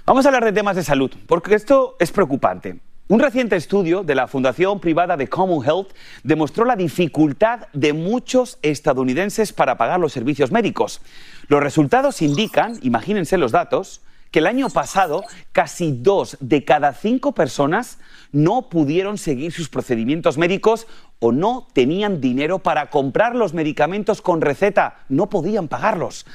Vamos 0.07 0.25
a 0.25 0.29
hablar 0.29 0.45
de 0.45 0.53
temas 0.53 0.77
de 0.77 0.85
salud, 0.85 1.11
porque 1.27 1.55
esto 1.55 1.97
es 1.99 2.12
preocupante. 2.12 2.79
Un 3.11 3.21
reciente 3.21 3.57
estudio 3.57 4.03
de 4.05 4.15
la 4.15 4.29
Fundación 4.29 4.81
Privada 4.81 5.17
de 5.17 5.29
Common 5.29 5.65
Health 5.65 5.95
demostró 6.25 6.67
la 6.67 6.77
dificultad 6.77 7.61
de 7.73 7.95
muchos 7.95 8.59
estadounidenses 8.61 9.55
para 9.55 9.79
pagar 9.79 9.99
los 9.99 10.12
servicios 10.12 10.53
médicos. 10.53 11.00
Los 11.47 11.62
resultados 11.62 12.21
indican, 12.21 12.79
imagínense 12.83 13.38
los 13.38 13.50
datos, 13.50 14.03
que 14.31 14.41
el 14.41 14.47
año 14.47 14.69
pasado 14.69 15.25
casi 15.53 15.93
dos 15.93 16.37
de 16.41 16.67
cada 16.67 16.93
cinco 16.93 17.33
personas 17.33 17.99
no 18.31 18.69
pudieron 18.69 19.17
seguir 19.17 19.53
sus 19.53 19.71
procedimientos 19.71 20.37
médicos 20.37 20.87
o 21.19 21.33
no 21.33 21.67
tenían 21.73 22.21
dinero 22.21 22.59
para 22.59 22.91
comprar 22.91 23.35
los 23.35 23.55
medicamentos 23.55 24.21
con 24.21 24.43
receta, 24.43 24.99
no 25.09 25.31
podían 25.31 25.69
pagarlos. 25.69 26.27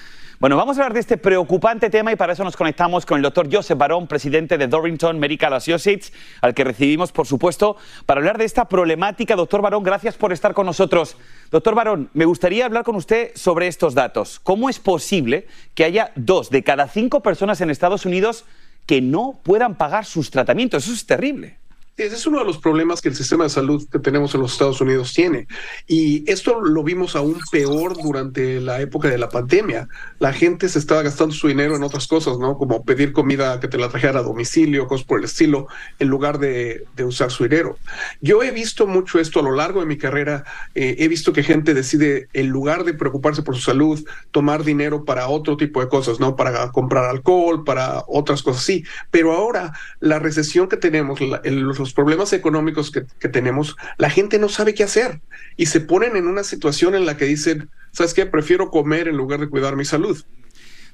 Bueno, 0.44 0.58
vamos 0.58 0.78
a 0.78 0.82
hablar 0.82 0.94
de 0.94 1.00
este 1.00 1.18
preocupante 1.18 1.90
tema 1.90 2.12
y 2.12 2.18
para 2.18 2.34
eso 2.34 2.44
nos 2.44 2.58
conectamos 2.58 3.06
con 3.06 3.16
el 3.16 3.24
doctor 3.24 3.48
Joseph 3.50 3.78
Barón, 3.78 4.08
presidente 4.08 4.58
de 4.58 4.68
Dorrington 4.68 5.18
Medical 5.18 5.54
Associates, 5.54 6.12
al 6.42 6.54
que 6.54 6.66
recibimos, 6.66 7.14
por 7.14 7.26
supuesto, 7.26 7.78
para 8.06 8.20
hablar 8.20 8.38
de 8.38 8.44
esta 8.44 8.66
problemática. 8.68 9.38
Doctor 9.38 9.62
Barón, 9.62 9.84
gracias 9.84 10.18
por 10.18 10.34
estar 10.34 10.54
con 10.54 10.66
nosotros. 10.66 11.16
Doctor 11.50 11.76
Barón, 11.76 12.10
me 12.14 12.26
gustaría 12.26 12.66
hablar 12.66 12.84
con 12.84 12.98
usted 12.98 13.32
sobre 13.36 13.70
estos 13.70 13.94
datos. 13.94 14.42
¿Cómo 14.42 14.70
es 14.70 14.80
posible 14.80 15.48
que 15.76 15.86
haya 15.86 16.12
dos 16.18 16.50
de 16.50 16.62
cada 16.62 16.90
cinco 16.90 17.22
personas 17.22 17.62
en 17.62 17.70
Estados 17.70 18.06
Unidos 18.06 18.44
que 18.86 19.00
no 19.00 19.40
puedan 19.44 19.76
pagar 19.76 20.04
sus 20.04 20.30
tratamientos? 20.30 20.84
Eso 20.84 20.94
es 20.94 21.06
terrible. 21.06 21.56
Ese 21.96 22.16
es 22.16 22.26
uno 22.26 22.40
de 22.40 22.46
los 22.46 22.58
problemas 22.58 23.02
que 23.02 23.10
el 23.10 23.16
sistema 23.16 23.44
de 23.44 23.52
salud 23.52 23.88
que 23.88 24.00
tenemos 24.00 24.34
en 24.34 24.42
los 24.42 24.54
Estados 24.54 24.82
Unidos 24.82 25.14
tiene. 25.14 25.48
Y 25.86 26.28
esto 26.30 26.60
lo 26.60 26.84
vimos 26.84 27.16
aún 27.16 27.38
peor 27.52 27.96
durante 28.02 28.60
la 28.60 28.82
época 28.82 29.10
de 29.10 29.20
la 29.20 29.30
pandemia. 29.30 29.88
La 30.18 30.34
gente 30.34 30.70
se 30.70 30.80
estaba 30.80 31.04
gastando 31.04 31.36
su 31.36 31.48
dinero 31.48 31.76
en 31.76 31.84
otras 31.84 32.08
cosas, 32.08 32.40
¿no? 32.40 32.58
Como 32.58 32.84
pedir 32.84 33.14
comida 33.14 33.60
que 33.60 33.68
te 33.68 33.78
la 33.78 33.90
trajera 33.90 34.22
a 34.22 34.24
domicilio, 34.24 34.88
cosas 34.88 35.06
por 35.06 35.20
el 35.20 35.26
estilo, 35.26 35.68
en 36.00 36.08
lugar 36.08 36.40
de, 36.40 36.88
usar 37.06 37.30
su 37.30 37.44
dinero. 37.44 37.78
Yo 38.22 38.42
he 38.42 38.50
visto 38.50 38.88
mucho 38.88 39.20
esto 39.20 39.40
a 39.40 39.44
lo 39.44 39.52
largo 39.52 39.80
de 39.80 39.86
mi 39.86 40.00
carrera. 40.00 40.46
Eh, 40.74 40.96
he 40.98 41.08
visto 41.08 41.32
que 41.32 41.44
gente 41.44 41.76
decide, 41.76 42.28
en 42.34 42.48
lugar 42.48 42.86
de 42.86 42.96
preocuparse 42.96 43.44
por 43.44 43.56
su 43.56 43.62
salud, 43.62 44.04
tomar 44.32 44.64
dinero 44.64 45.06
para 45.06 45.28
otro 45.28 45.58
tipo 45.58 45.80
de 45.80 45.90
cosas, 45.90 46.20
¿no? 46.20 46.36
Para 46.36 46.72
comprar 46.72 47.06
alcohol, 47.06 47.64
para 47.64 48.04
otras 48.08 48.42
cosas 48.42 48.64
así. 48.64 48.84
Pero 49.12 49.34
ahora, 49.34 49.74
la 50.00 50.18
recesión 50.18 50.68
que 50.68 50.78
tenemos, 50.78 51.20
los 51.22 51.83
los 51.84 51.94
problemas 51.94 52.34
económicos 52.34 52.92
que, 52.92 53.04
que, 53.20 53.30
tenemos, 53.30 53.76
la 53.98 54.10
gente 54.10 54.40
no 54.40 54.50
sabe 54.50 54.74
qué 54.74 54.84
hacer 54.84 55.22
y 55.58 55.68
se 55.68 55.82
ponen 55.82 56.16
en 56.16 56.28
una 56.28 56.44
situación 56.44 56.96
en 56.96 57.06
la 57.06 57.18
que 57.18 57.26
dicen, 57.26 57.70
¿sabes 57.92 58.14
qué? 58.14 58.26
Prefiero 58.26 58.70
comer 58.70 59.08
en 59.08 59.18
lugar 59.18 59.40
de 59.40 59.50
cuidar 59.50 59.76
mi 59.76 59.86
salud. 59.86 60.24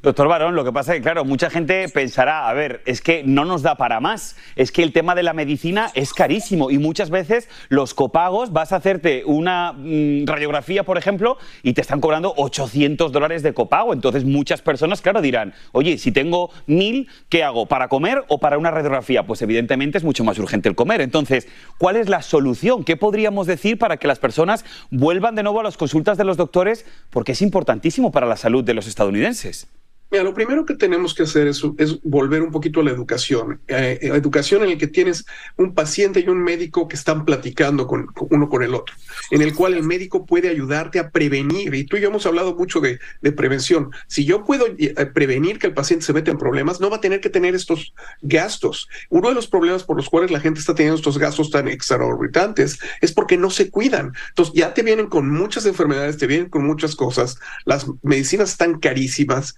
Doctor 0.01 0.29
Barón, 0.29 0.56
lo 0.56 0.63
que 0.63 0.72
pasa 0.72 0.94
es 0.94 1.00
que, 1.00 1.03
claro, 1.03 1.25
mucha 1.25 1.50
gente 1.50 1.89
pensará, 1.89 2.48
a 2.48 2.53
ver, 2.53 2.82
es 2.86 3.01
que 3.01 3.22
no 3.25 3.44
nos 3.44 3.63
da 3.63 3.75
para 3.75 4.00
más, 4.00 4.38
es 4.56 4.72
que 4.72 4.82
el 4.82 4.94
tema 4.94 5.13
de 5.13 5.24
la 5.24 5.34
medicina 5.34 5.91
es 5.94 6.13
carísimo 6.13 6.72
y 6.72 6.77
muchas 6.77 7.10
veces 7.10 7.50
los 7.68 7.94
copagos, 7.94 8.53
vas 8.53 8.72
a 8.72 8.77
hacerte 8.77 9.24
una 9.25 9.74
mm, 9.74 10.25
radiografía, 10.25 10.84
por 10.84 10.98
ejemplo, 10.98 11.38
y 11.63 11.74
te 11.74 11.82
están 11.82 12.00
cobrando 12.00 12.34
800 12.38 13.12
dólares 13.12 13.44
de 13.44 13.53
copago. 13.53 13.91
Entonces 13.91 14.24
muchas 14.24 14.62
personas, 14.62 15.01
claro, 15.01 15.22
dirán, 15.22 15.53
oye, 15.74 15.98
si 15.98 16.13
tengo 16.13 16.50
mil, 16.65 17.10
¿qué 17.27 17.44
hago? 17.44 17.65
¿Para 17.65 17.89
comer 17.89 18.24
o 18.29 18.38
para 18.38 18.58
una 18.58 18.72
radiografía? 18.72 19.24
Pues 19.24 19.41
evidentemente 19.41 19.98
es 19.98 20.06
mucho 20.06 20.24
más 20.24 20.39
urgente 20.39 20.70
el 20.70 20.75
comer. 20.75 21.01
Entonces, 21.01 21.50
¿cuál 21.77 21.98
es 21.98 22.08
la 22.08 22.22
solución? 22.22 22.86
¿Qué 22.86 22.96
podríamos 22.96 23.48
decir 23.48 23.77
para 23.77 23.98
que 23.98 24.08
las 24.08 24.20
personas 24.20 24.63
vuelvan 24.91 25.36
de 25.36 25.44
nuevo 25.44 25.60
a 25.60 25.63
las 25.63 25.75
consultas 25.75 26.18
de 26.18 26.24
los 26.24 26.38
doctores? 26.38 26.86
Porque 27.10 27.34
es 27.34 27.41
importantísimo 27.41 28.13
para 28.13 28.27
la 28.27 28.38
salud 28.38 28.63
de 28.63 28.74
los 28.74 28.88
estadounidenses. 28.88 29.68
Mira, 30.11 30.23
lo 30.23 30.33
primero 30.33 30.65
que 30.65 30.73
tenemos 30.73 31.13
que 31.13 31.23
hacer 31.23 31.47
es, 31.47 31.61
volver 32.01 32.41
un 32.41 32.51
poquito 32.51 32.79
a 32.79 32.83
la 32.83 32.89
educación. 32.89 33.61
Eh, 33.67 33.99
eh, 34.01 34.07
educación 34.07 34.63
en 34.63 34.71
el 34.71 34.77
que 34.79 34.87
tienes 34.87 35.25
un 35.55 35.75
paciente 35.75 36.21
y 36.21 36.29
un 36.29 36.41
médico 36.41 36.87
que 36.87 36.95
están 36.95 37.25
platicando 37.25 37.85
con, 37.85 38.07
uno 38.29 38.49
con 38.49 38.63
el 38.63 38.73
otro, 38.73 38.95
en 39.29 39.43
el 39.43 39.53
cual 39.53 39.75
el 39.75 39.83
médico 39.83 40.25
puede 40.25 40.49
ayudarte 40.49 40.97
a 40.97 41.11
prevenir. 41.11 41.75
Y 41.75 41.83
tú 41.83 41.97
y 41.97 42.01
yo 42.01 42.07
hemos 42.07 42.25
hablado 42.25 42.55
mucho 42.55 42.79
de, 42.81 42.99
prevención. 43.33 43.91
Si 44.07 44.25
yo 44.25 44.43
puedo 44.43 44.65
eh, 44.79 44.93
prevenir 45.13 45.59
que 45.59 45.67
el 45.67 45.73
paciente 45.73 46.05
se 46.05 46.13
meta 46.13 46.31
en 46.31 46.39
problemas, 46.39 46.81
no 46.81 46.89
va 46.89 46.97
a 46.97 47.01
tener 47.01 47.21
que 47.21 47.29
tener 47.29 47.53
estos 47.53 47.93
gastos. 48.23 48.89
Uno 49.09 49.29
de 49.29 49.35
los 49.35 49.47
problemas 49.47 49.83
por 49.83 49.95
los 49.95 50.09
cuales 50.09 50.31
la 50.31 50.39
gente 50.39 50.59
está 50.59 50.73
teniendo 50.73 50.97
estos 50.97 51.19
gastos 51.19 51.51
tan 51.51 51.67
exorbitantes 51.67 52.79
es 53.01 53.11
porque 53.11 53.37
no 53.37 53.51
se 53.51 53.69
cuidan. 53.69 54.13
Entonces 54.29 54.55
ya 54.55 54.73
te 54.73 54.81
vienen 54.81 55.05
con 55.05 55.29
muchas 55.29 55.67
enfermedades, 55.67 56.17
te 56.17 56.25
vienen 56.25 56.49
con 56.49 56.65
muchas 56.65 56.95
cosas. 56.95 57.39
Las 57.65 57.85
medicinas 58.01 58.49
están 58.49 58.79
carísimas. 58.79 59.55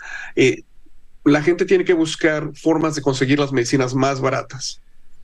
La 1.24 1.42
gente 1.42 1.66
tiene 1.66 1.86
que 1.86 1.94
buscar 1.94 2.52
formas 2.56 2.96
de 2.96 3.02
conseguir 3.02 3.40
las 3.40 3.52
medicinas 3.52 3.94
más 3.94 4.22
baratas. 4.22 4.82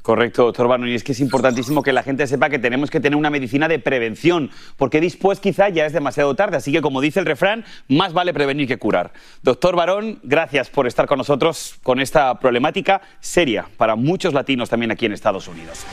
Correcto, 0.08 0.46
doctor 0.46 0.70
Barno. 0.70 0.88
Y 0.88 0.96
es 0.96 1.04
que 1.04 1.12
es 1.12 1.20
importantísimo 1.20 1.84
que 1.84 1.92
la 1.92 2.02
gente 2.02 2.26
sepa 2.28 2.50
que 2.50 2.60
tenemos 2.60 2.90
que 2.90 3.02
tener 3.02 3.18
una 3.18 3.30
medicina 3.30 3.68
de 3.68 3.78
prevención, 3.78 4.52
porque 4.78 5.02
después 5.02 5.42
quizá 5.42 5.68
ya 5.68 5.86
es 5.86 5.92
demasiado 5.92 6.34
tarde. 6.34 6.56
Así 6.56 6.72
que, 6.72 6.82
como 6.82 7.02
dice 7.02 7.20
el 7.20 7.26
refrán, 7.26 7.66
más 7.90 8.14
vale 8.14 8.34
prevenir 8.34 8.70
que 8.70 8.78
curar. 8.78 9.12
Doctor 9.44 9.76
Barón, 9.76 10.20
gracias 10.24 10.70
por 10.70 10.88
estar 10.88 11.08
con 11.08 11.18
nosotros 11.18 11.76
con 11.84 12.00
esta 12.00 12.40
problemática 12.40 13.02
seria 13.20 13.68
para 13.76 13.98
muchos 13.98 14.34
latinos 14.34 14.70
también 14.70 14.92
aquí 14.92 15.06
en 15.06 15.12
Estados 15.12 15.50
Unidos. 15.50 15.86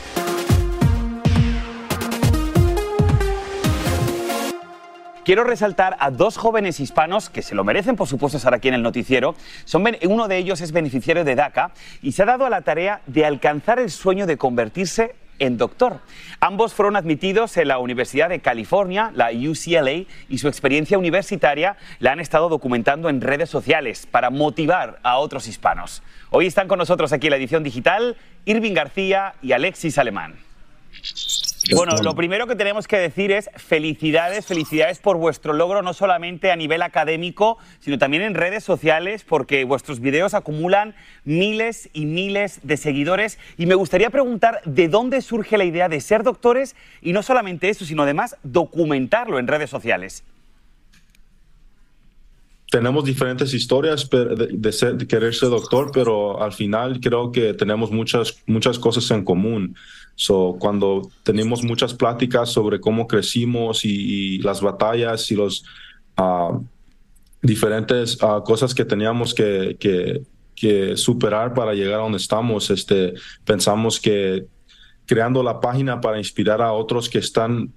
Quiero 5.25 5.43
resaltar 5.43 5.97
a 5.99 6.11
dos 6.11 6.37
jóvenes 6.37 6.79
hispanos 6.79 7.29
que 7.29 7.41
se 7.41 7.55
lo 7.55 7.63
merecen, 7.63 7.95
por 7.95 8.07
supuesto, 8.07 8.37
estar 8.37 8.53
aquí 8.53 8.69
en 8.69 8.75
el 8.75 8.83
noticiero. 8.83 9.35
Son, 9.65 9.83
uno 10.07 10.27
de 10.27 10.37
ellos 10.37 10.61
es 10.61 10.71
beneficiario 10.71 11.25
de 11.25 11.35
DACA 11.35 11.71
y 12.01 12.13
se 12.13 12.23
ha 12.23 12.25
dado 12.25 12.45
a 12.45 12.49
la 12.49 12.61
tarea 12.61 13.01
de 13.07 13.25
alcanzar 13.25 13.79
el 13.79 13.89
sueño 13.89 14.27
de 14.27 14.37
convertirse 14.37 15.15
en 15.39 15.57
doctor. 15.57 15.99
Ambos 16.39 16.73
fueron 16.73 16.95
admitidos 16.95 17.57
en 17.57 17.67
la 17.67 17.79
Universidad 17.79 18.29
de 18.29 18.39
California, 18.39 19.11
la 19.13 19.31
UCLA, 19.31 20.05
y 20.29 20.37
su 20.37 20.47
experiencia 20.47 20.97
universitaria 20.97 21.75
la 21.99 22.13
han 22.13 22.19
estado 22.19 22.47
documentando 22.47 23.09
en 23.09 23.19
redes 23.19 23.49
sociales 23.49 24.07
para 24.09 24.29
motivar 24.29 24.99
a 25.03 25.17
otros 25.17 25.47
hispanos. 25.47 26.03
Hoy 26.29 26.45
están 26.45 26.67
con 26.67 26.79
nosotros 26.79 27.11
aquí 27.11 27.27
en 27.27 27.31
la 27.31 27.37
edición 27.37 27.63
digital 27.63 28.15
Irving 28.45 28.73
García 28.73 29.33
y 29.41 29.51
Alexis 29.51 29.97
Alemán. 29.97 30.35
Bueno, 31.71 31.95
lo 32.03 32.15
primero 32.15 32.45
que 32.45 32.55
tenemos 32.55 32.87
que 32.87 32.97
decir 32.97 33.31
es 33.31 33.49
felicidades, 33.55 34.45
felicidades 34.45 34.99
por 34.99 35.17
vuestro 35.17 35.53
logro, 35.53 35.81
no 35.81 35.93
solamente 35.93 36.51
a 36.51 36.55
nivel 36.55 36.83
académico, 36.83 37.57
sino 37.79 37.97
también 37.97 38.21
en 38.21 38.35
redes 38.35 38.63
sociales, 38.63 39.23
porque 39.27 39.63
vuestros 39.63 39.99
videos 39.99 40.35
acumulan 40.35 40.95
miles 41.23 41.89
y 41.93 42.05
miles 42.05 42.59
de 42.61 42.77
seguidores. 42.77 43.39
Y 43.57 43.65
me 43.65 43.75
gustaría 43.75 44.11
preguntar 44.11 44.61
de 44.65 44.87
dónde 44.89 45.21
surge 45.21 45.57
la 45.57 45.65
idea 45.65 45.89
de 45.89 46.01
ser 46.01 46.21
doctores 46.21 46.75
y 47.01 47.13
no 47.13 47.23
solamente 47.23 47.69
eso, 47.69 47.83
sino 47.83 48.03
además 48.03 48.37
documentarlo 48.43 49.39
en 49.39 49.47
redes 49.47 49.69
sociales 49.69 50.23
tenemos 52.75 53.05
diferentes 53.05 53.53
historias 53.53 54.09
de, 54.09 55.07
querer 55.07 55.33
ser 55.33 55.49
doctor, 55.49 55.91
pero 55.93 56.43
al 56.43 56.51
final 56.51 56.99
creo 56.99 57.31
que 57.31 57.53
tenemos 57.53 57.89
muchas, 57.89 58.43
muchas 58.47 58.77
cosas 58.79 59.09
en 59.11 59.23
común. 59.23 59.77
So, 60.15 60.55
cuando 60.59 61.09
tenemos 61.23 61.63
muchas 61.63 61.93
pláticas 61.93 62.49
sobre 62.49 62.79
cómo 62.79 63.05
crecimos 63.05 63.83
y, 63.83 64.39
las 64.39 64.61
batallas 64.61 65.29
y 65.29 65.35
los 65.35 65.63
uh, 66.17 66.63
diferentes 67.41 68.17
uh, 68.23 68.41
cosas 68.43 68.73
que 68.73 68.85
teníamos 68.85 69.33
que, 69.33 69.75
que, 69.79 70.21
que, 70.55 70.95
superar 70.95 71.53
para 71.53 71.73
llegar 71.73 71.99
a 71.99 72.03
donde 72.03 72.17
estamos, 72.17 72.69
este, 72.69 73.13
pensamos 73.43 73.99
que 73.99 74.45
creando 75.05 75.43
la 75.43 75.59
página 75.59 75.99
para 75.99 76.17
inspirar 76.17 76.61
a 76.61 76.71
otros 76.71 77.09
que 77.09 77.19
están 77.19 77.73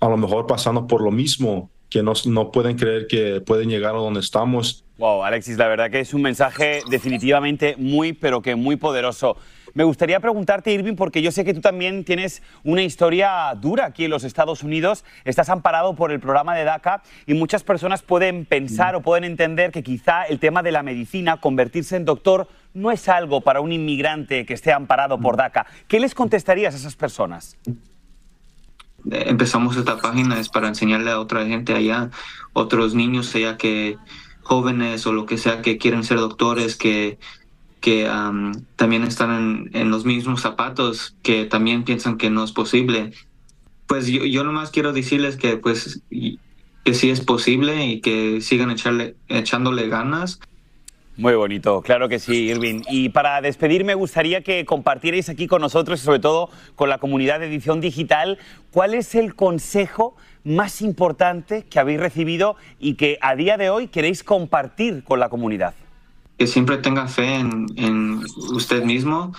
a 0.00 0.08
lo 0.08 0.16
mejor 0.16 0.46
pasando 0.46 0.86
por 0.86 1.02
lo 1.02 1.10
mismo, 1.10 1.70
que 1.90 2.02
no, 2.02 2.12
no 2.26 2.50
pueden 2.50 2.76
creer 2.76 3.06
que 3.06 3.40
pueden 3.40 3.68
llegar 3.68 3.94
a 3.94 3.98
donde 3.98 4.20
estamos. 4.20 4.85
Wow, 4.98 5.24
Alexis, 5.24 5.58
la 5.58 5.68
verdad 5.68 5.90
que 5.90 6.00
es 6.00 6.14
un 6.14 6.22
mensaje 6.22 6.80
definitivamente 6.88 7.76
muy, 7.76 8.14
pero 8.14 8.40
que 8.40 8.56
muy 8.56 8.76
poderoso. 8.76 9.36
Me 9.74 9.84
gustaría 9.84 10.20
preguntarte, 10.20 10.72
Irving, 10.72 10.94
porque 10.94 11.20
yo 11.20 11.30
sé 11.32 11.44
que 11.44 11.52
tú 11.52 11.60
también 11.60 12.02
tienes 12.02 12.42
una 12.64 12.82
historia 12.82 13.52
dura 13.60 13.84
aquí 13.84 14.06
en 14.06 14.10
los 14.10 14.24
Estados 14.24 14.62
Unidos. 14.62 15.04
Estás 15.26 15.50
amparado 15.50 15.94
por 15.94 16.12
el 16.12 16.18
programa 16.18 16.54
de 16.54 16.64
DACA 16.64 17.02
y 17.26 17.34
muchas 17.34 17.62
personas 17.62 18.00
pueden 18.00 18.46
pensar 18.46 18.96
o 18.96 19.02
pueden 19.02 19.24
entender 19.24 19.70
que 19.70 19.82
quizá 19.82 20.22
el 20.24 20.38
tema 20.38 20.62
de 20.62 20.72
la 20.72 20.82
medicina, 20.82 21.42
convertirse 21.42 21.96
en 21.96 22.06
doctor, 22.06 22.48
no 22.72 22.90
es 22.90 23.06
algo 23.10 23.42
para 23.42 23.60
un 23.60 23.72
inmigrante 23.72 24.46
que 24.46 24.54
esté 24.54 24.72
amparado 24.72 25.20
por 25.20 25.36
DACA. 25.36 25.66
¿Qué 25.88 26.00
les 26.00 26.14
contestarías 26.14 26.72
a 26.72 26.78
esas 26.78 26.96
personas? 26.96 27.58
empezamos 29.08 29.76
esta 29.76 29.98
página 29.98 30.40
es 30.40 30.48
para 30.48 30.66
enseñarle 30.66 31.12
a 31.12 31.20
otra 31.20 31.46
gente 31.46 31.74
allá, 31.74 32.10
otros 32.54 32.94
niños 32.94 33.32
allá 33.36 33.56
que 33.56 33.98
jóvenes 34.46 35.06
o 35.06 35.12
lo 35.12 35.26
que 35.26 35.38
sea 35.38 35.60
que 35.60 35.78
quieren 35.78 36.04
ser 36.04 36.18
doctores, 36.18 36.76
que 36.76 37.18
que 37.80 38.10
también 38.74 39.04
están 39.04 39.70
en, 39.72 39.90
los 39.90 40.04
mismos 40.04 40.40
zapatos, 40.40 41.14
que 41.22 41.44
también 41.44 41.84
piensan 41.84 42.18
que 42.18 42.30
no 42.30 42.42
es 42.42 42.50
posible. 42.50 43.12
Pues 43.86 44.08
yo, 44.08 44.24
yo 44.24 44.42
nomás 44.42 44.70
quiero 44.70 44.92
decirles 44.92 45.36
que 45.36 45.56
pues 45.56 46.02
que 46.84 46.94
sí 46.94 47.10
es 47.10 47.20
posible 47.20 47.86
y 47.86 48.00
que 48.00 48.40
sigan 48.40 48.72
echarle, 48.72 49.14
echándole 49.28 49.88
ganas. 49.88 50.40
Muy 51.16 51.34
bonito, 51.34 51.80
claro 51.82 52.08
que 52.08 52.18
sí, 52.18 52.48
Irving. 52.48 52.82
Y 52.90 53.08
para 53.08 53.40
despedirme, 53.40 53.94
gustaría 53.94 54.42
que 54.42 54.64
compartierais 54.64 55.28
aquí 55.28 55.46
con 55.46 55.62
nosotros 55.62 56.00
y 56.00 56.04
sobre 56.04 56.18
todo 56.18 56.50
con 56.74 56.88
la 56.88 56.98
comunidad 56.98 57.40
de 57.40 57.46
edición 57.46 57.80
digital, 57.80 58.38
cuál 58.70 58.94
es 58.94 59.14
el 59.14 59.34
consejo 59.34 60.16
más 60.46 60.80
importante 60.80 61.64
que 61.64 61.80
habéis 61.80 62.00
recibido 62.00 62.56
y 62.78 62.94
que 62.94 63.18
a 63.20 63.34
día 63.34 63.56
de 63.56 63.68
hoy 63.68 63.88
queréis 63.88 64.22
compartir 64.22 65.02
con 65.02 65.18
la 65.18 65.28
comunidad. 65.28 65.74
Que 66.38 66.46
siempre 66.46 66.78
tenga 66.78 67.08
fe 67.08 67.34
en, 67.34 68.22
usted 68.52 68.84
mismo. 68.84 69.32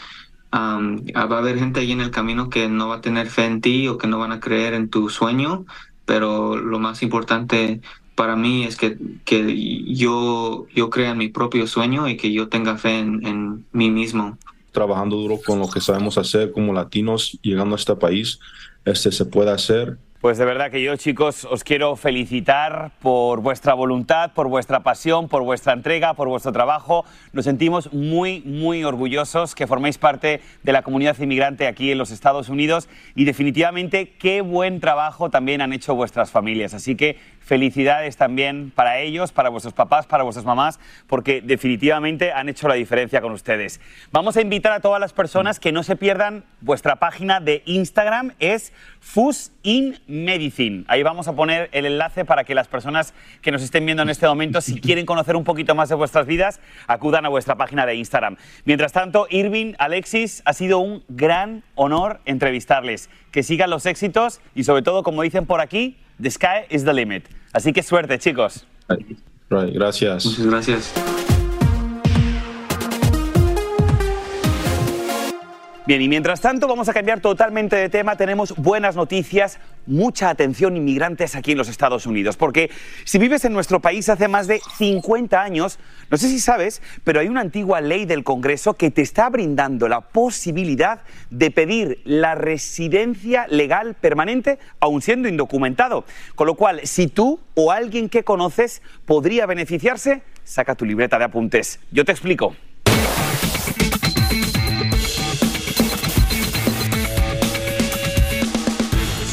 va 0.53 0.77
a 1.13 1.37
haber 1.37 1.57
gente 1.57 1.79
ahí 1.79 1.93
en 1.93 2.01
el 2.01 2.11
camino 2.11 2.49
que 2.49 2.67
no 2.67 2.89
va 2.89 2.95
a 2.95 3.01
tener 3.01 3.27
fe 3.27 3.45
en 3.45 3.61
ti 3.61 3.87
o 3.87 3.97
que 3.97 4.07
no 4.07 4.19
van 4.19 4.33
a 4.33 4.39
creer 4.39 4.73
en 4.73 4.89
tu 4.89 5.09
sueño, 5.09 5.65
pero 6.05 6.57
lo 6.57 6.79
más 6.79 7.01
importante 7.01 7.81
para 8.15 8.35
mí 8.35 8.63
es 8.63 8.75
que, 8.75 8.97
que 9.23 9.85
yo, 9.93 10.65
yo 10.75 10.89
crea 10.89 11.11
en 11.11 11.19
mi 11.19 11.29
propio 11.29 11.67
sueño 11.67 12.09
y 12.09 12.17
que 12.17 12.33
yo 12.33 12.49
tenga 12.49 12.77
fe 12.77 12.97
en, 12.99 13.65
mí 13.71 13.91
mismo. 13.91 14.37
Trabajando 14.71 15.17
duro 15.17 15.39
con 15.45 15.59
lo 15.59 15.69
que 15.69 15.79
sabemos 15.79 16.17
hacer 16.17 16.51
como 16.51 16.73
latinos, 16.73 17.37
llegando 17.43 17.75
a 17.75 17.79
este 17.79 17.95
país, 17.95 18.39
este 18.85 19.11
se 19.11 19.25
puede 19.25 19.51
hacer. 19.51 19.97
Pues 20.27 20.37
de 20.37 20.43
verdad 20.43 20.69
que 20.69 20.83
yo, 20.83 20.93
chicos, 20.97 21.45
os 21.45 21.63
quiero 21.63 21.95
felicitar 21.95 22.91
por 22.99 23.39
vuestra 23.39 23.73
voluntad, 23.73 24.33
por 24.33 24.49
vuestra 24.49 24.81
pasión, 24.81 25.29
por 25.29 25.41
vuestra 25.43 25.71
entrega, 25.71 26.15
por 26.15 26.27
vuestro 26.27 26.51
trabajo. 26.51 27.05
Nos 27.31 27.45
sentimos 27.45 27.93
muy, 27.93 28.41
muy 28.41 28.83
orgullosos 28.83 29.55
que 29.55 29.67
forméis 29.67 29.97
parte 29.97 30.41
de 30.63 30.71
la 30.73 30.81
comunidad 30.81 31.17
inmigrante 31.17 31.65
aquí 31.65 31.93
en 31.93 31.97
los 31.97 32.11
Estados 32.11 32.49
Unidos 32.49 32.89
y 33.15 33.23
definitivamente 33.23 34.15
qué 34.19 34.41
buen 34.41 34.81
trabajo 34.81 35.29
también 35.29 35.61
han 35.61 35.71
hecho 35.71 35.95
vuestras 35.95 36.29
familias. 36.29 36.73
Así 36.73 36.97
que 36.97 37.17
felicidades 37.47 38.17
también 38.17 38.71
para 38.75 38.99
ellos, 38.99 39.31
para 39.31 39.49
vuestros 39.49 39.73
papás, 39.73 40.05
para 40.05 40.23
vuestras 40.23 40.45
mamás, 40.45 40.79
porque 41.07 41.41
definitivamente 41.41 42.33
han 42.33 42.49
hecho 42.49 42.67
la 42.67 42.75
diferencia 42.75 43.21
con 43.21 43.31
ustedes. 43.31 43.79
Vamos 44.11 44.35
a 44.35 44.41
invitar 44.41 44.73
a 44.73 44.81
todas 44.81 44.99
las 44.99 45.13
personas 45.13 45.59
que 45.59 45.71
no 45.71 45.81
se 45.83 45.95
pierdan 45.95 46.43
vuestra 46.59 46.97
página 46.97 47.39
de 47.39 47.63
Instagram, 47.65 48.33
es 48.39 48.73
Fus 48.99 49.51
in 49.63 49.97
Medicine. 50.07 50.83
Ahí 50.89 51.03
vamos 51.03 51.29
a 51.29 51.33
poner 51.33 51.69
el 51.71 51.85
enlace 51.85 52.25
para 52.25 52.43
que 52.43 52.53
las 52.53 52.67
personas 52.67 53.13
que 53.41 53.51
nos 53.51 53.63
estén 53.63 53.85
viendo 53.85 54.03
en 54.03 54.09
este 54.09 54.27
momento, 54.27 54.59
si 54.59 54.81
quieren 54.81 55.05
conocer 55.05 55.37
un 55.37 55.45
poquito 55.45 55.73
más 55.73 55.87
de 55.87 55.95
vuestras 55.95 56.25
vidas, 56.25 56.59
acudan 56.85 57.25
a 57.25 57.29
vuestra 57.29 57.55
página 57.55 57.85
de 57.85 57.95
Instagram. 57.95 58.35
Mientras 58.65 58.91
tanto, 58.91 59.25
Irving, 59.29 59.73
Alexis, 59.79 60.41
ha 60.43 60.51
sido 60.51 60.79
un 60.79 61.03
gran 61.07 61.63
honor 61.75 62.19
entrevistarles. 62.25 63.09
Que 63.31 63.43
sigan 63.43 63.69
los 63.69 63.85
éxitos 63.85 64.41
y 64.53 64.65
sobre 64.65 64.81
todo, 64.81 65.03
como 65.03 65.21
dicen 65.21 65.45
por 65.45 65.61
aquí, 65.61 65.97
the 66.19 66.29
sky 66.29 66.65
is 66.69 66.83
the 66.83 66.93
limit. 66.93 67.27
Así 67.53 67.73
que 67.73 67.83
suerte, 67.83 68.17
chicos. 68.19 68.65
gracias. 69.49 70.25
Muchas 70.25 70.45
gracias. 70.45 70.93
Bien, 75.85 76.01
y 76.01 76.09
mientras 76.09 76.41
tanto 76.41 76.67
vamos 76.67 76.89
a 76.89 76.93
cambiar 76.93 77.21
totalmente 77.21 77.77
de 77.77 77.87
tema. 77.87 78.17
Tenemos 78.17 78.53
buenas 78.57 78.97
noticias, 78.97 79.57
mucha 79.87 80.29
atención 80.29 80.77
inmigrantes 80.77 81.35
aquí 81.35 81.53
en 81.53 81.57
los 81.57 81.69
Estados 81.69 82.05
Unidos, 82.05 82.37
porque 82.37 82.69
si 83.05 83.17
vives 83.17 83.45
en 83.45 83.53
nuestro 83.53 83.79
país 83.79 84.09
hace 84.09 84.27
más 84.27 84.47
de 84.47 84.61
50 84.77 85.41
años, 85.41 85.79
no 86.11 86.17
sé 86.17 86.29
si 86.29 86.39
sabes, 86.39 86.81
pero 87.03 87.19
hay 87.19 87.27
una 87.27 87.41
antigua 87.41 87.81
ley 87.81 88.05
del 88.05 88.23
Congreso 88.23 88.75
que 88.75 88.91
te 88.91 89.01
está 89.01 89.29
brindando 89.29 89.87
la 89.87 90.01
posibilidad 90.01 91.01
de 91.29 91.51
pedir 91.51 92.01
la 92.03 92.35
residencia 92.35 93.47
legal 93.47 93.95
permanente 93.95 94.59
aun 94.79 95.01
siendo 95.01 95.27
indocumentado. 95.27 96.05
Con 96.35 96.47
lo 96.47 96.55
cual, 96.55 96.81
si 96.83 97.07
tú 97.07 97.39
o 97.55 97.71
alguien 97.71 98.09
que 98.09 98.23
conoces 98.23 98.81
podría 99.05 99.45
beneficiarse, 99.45 100.21
saca 100.43 100.75
tu 100.75 100.85
libreta 100.85 101.17
de 101.17 101.25
apuntes. 101.25 101.79
Yo 101.91 102.05
te 102.05 102.11
explico. 102.11 102.55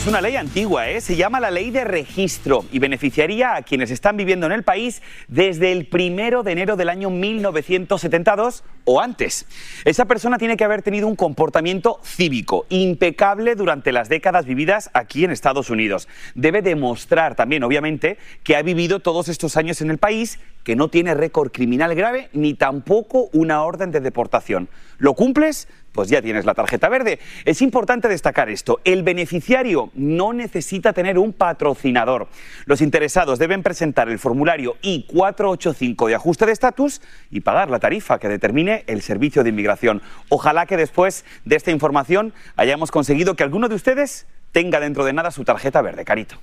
Es 0.05 0.09
una 0.09 0.21
ley 0.21 0.37
antigua, 0.37 0.91
¿eh? 0.91 1.01
se 1.01 1.17
llama 1.17 1.41
la 1.41 1.51
ley 1.51 1.71
de 1.71 1.83
registro 1.83 2.67
y 2.71 2.79
beneficiaría 2.79 3.57
a 3.57 3.63
quienes 3.63 3.91
están 3.91 4.19
viviendo 4.19 4.45
en 4.45 4.53
el 4.53 4.63
país 4.63 5.01
desde 5.29 5.73
el 5.73 5.87
primero 5.87 6.43
de 6.43 6.53
enero 6.53 6.77
del 6.77 6.91
año 6.91 7.09
1972 7.09 8.65
o 8.85 9.01
antes. 9.01 9.47
Esa 9.87 10.05
persona 10.05 10.37
tiene 10.37 10.59
que 10.59 10.65
haber 10.65 10.83
tenido 10.83 11.09
un 11.09 11.17
comportamiento 11.17 12.01
cívico 12.03 12.67
impecable 12.69 13.55
durante 13.55 13.93
las 13.93 14.11
décadas 14.11 14.45
vividas 14.45 14.91
aquí 14.93 15.25
en 15.25 15.31
Estados 15.31 15.71
Unidos. 15.71 16.07
Debe 16.35 16.61
demostrar 16.61 17.35
también, 17.35 17.65
obviamente, 17.65 18.19
que 18.43 18.57
ha 18.57 18.63
vivido 18.63 19.01
todos 19.01 19.29
estos 19.31 19.57
años 19.57 19.81
en 19.81 19.91
el 19.91 19.97
país, 19.97 20.39
que 20.65 20.77
no 20.77 20.89
tiene 20.89 21.15
récord 21.15 21.51
criminal 21.51 21.95
grave 21.95 22.29
ni 22.35 22.53
tampoco 22.53 23.31
una 23.33 23.63
orden 23.63 23.91
de 23.91 24.01
deportación. 24.01 24.69
¿Lo 24.99 25.15
cumples? 25.15 25.67
Pues 25.95 26.09
ya 26.09 26.21
tienes 26.21 26.45
la 26.45 26.55
tarjeta 26.55 26.89
verde. 26.89 27.21
Es 27.45 27.63
importante 27.63 28.09
destacar 28.09 28.51
esto, 28.51 28.81
el 28.85 29.03
beneficiario 29.03 29.91
no 29.95 30.33
necesita 30.33 30.93
tener 30.93 31.19
un 31.19 31.33
patrocinador. 31.33 32.29
Los 32.67 32.81
interesados 32.81 33.39
deben 33.39 33.63
presentar 33.63 34.09
el 34.09 34.19
formulario 34.19 34.77
I-485 34.83 36.09
de 36.09 36.15
ajuste 36.17 36.47
de 36.47 36.53
estatus 36.53 37.01
y 37.31 37.41
pagar 37.41 37.71
la 37.71 37.79
tarifa 37.79 38.19
que 38.19 38.29
determine 38.29 38.85
el 38.89 39.03
servicio 39.03 39.45
de 39.45 39.51
inmigración. 39.51 40.03
Ojalá 40.29 40.67
que 40.67 40.77
después 40.77 41.25
de 41.45 41.57
esta 41.57 41.71
información 41.71 42.35
hayamos 42.57 42.91
conseguido 42.91 43.37
que 43.37 43.45
alguno 43.45 43.69
de 43.69 43.77
ustedes 43.77 44.27
tenga 44.51 44.81
dentro 44.81 45.05
de 45.05 45.13
nada 45.13 45.31
su 45.31 45.45
tarjeta 45.45 45.81
verde, 45.81 46.05
Carito 46.05 46.39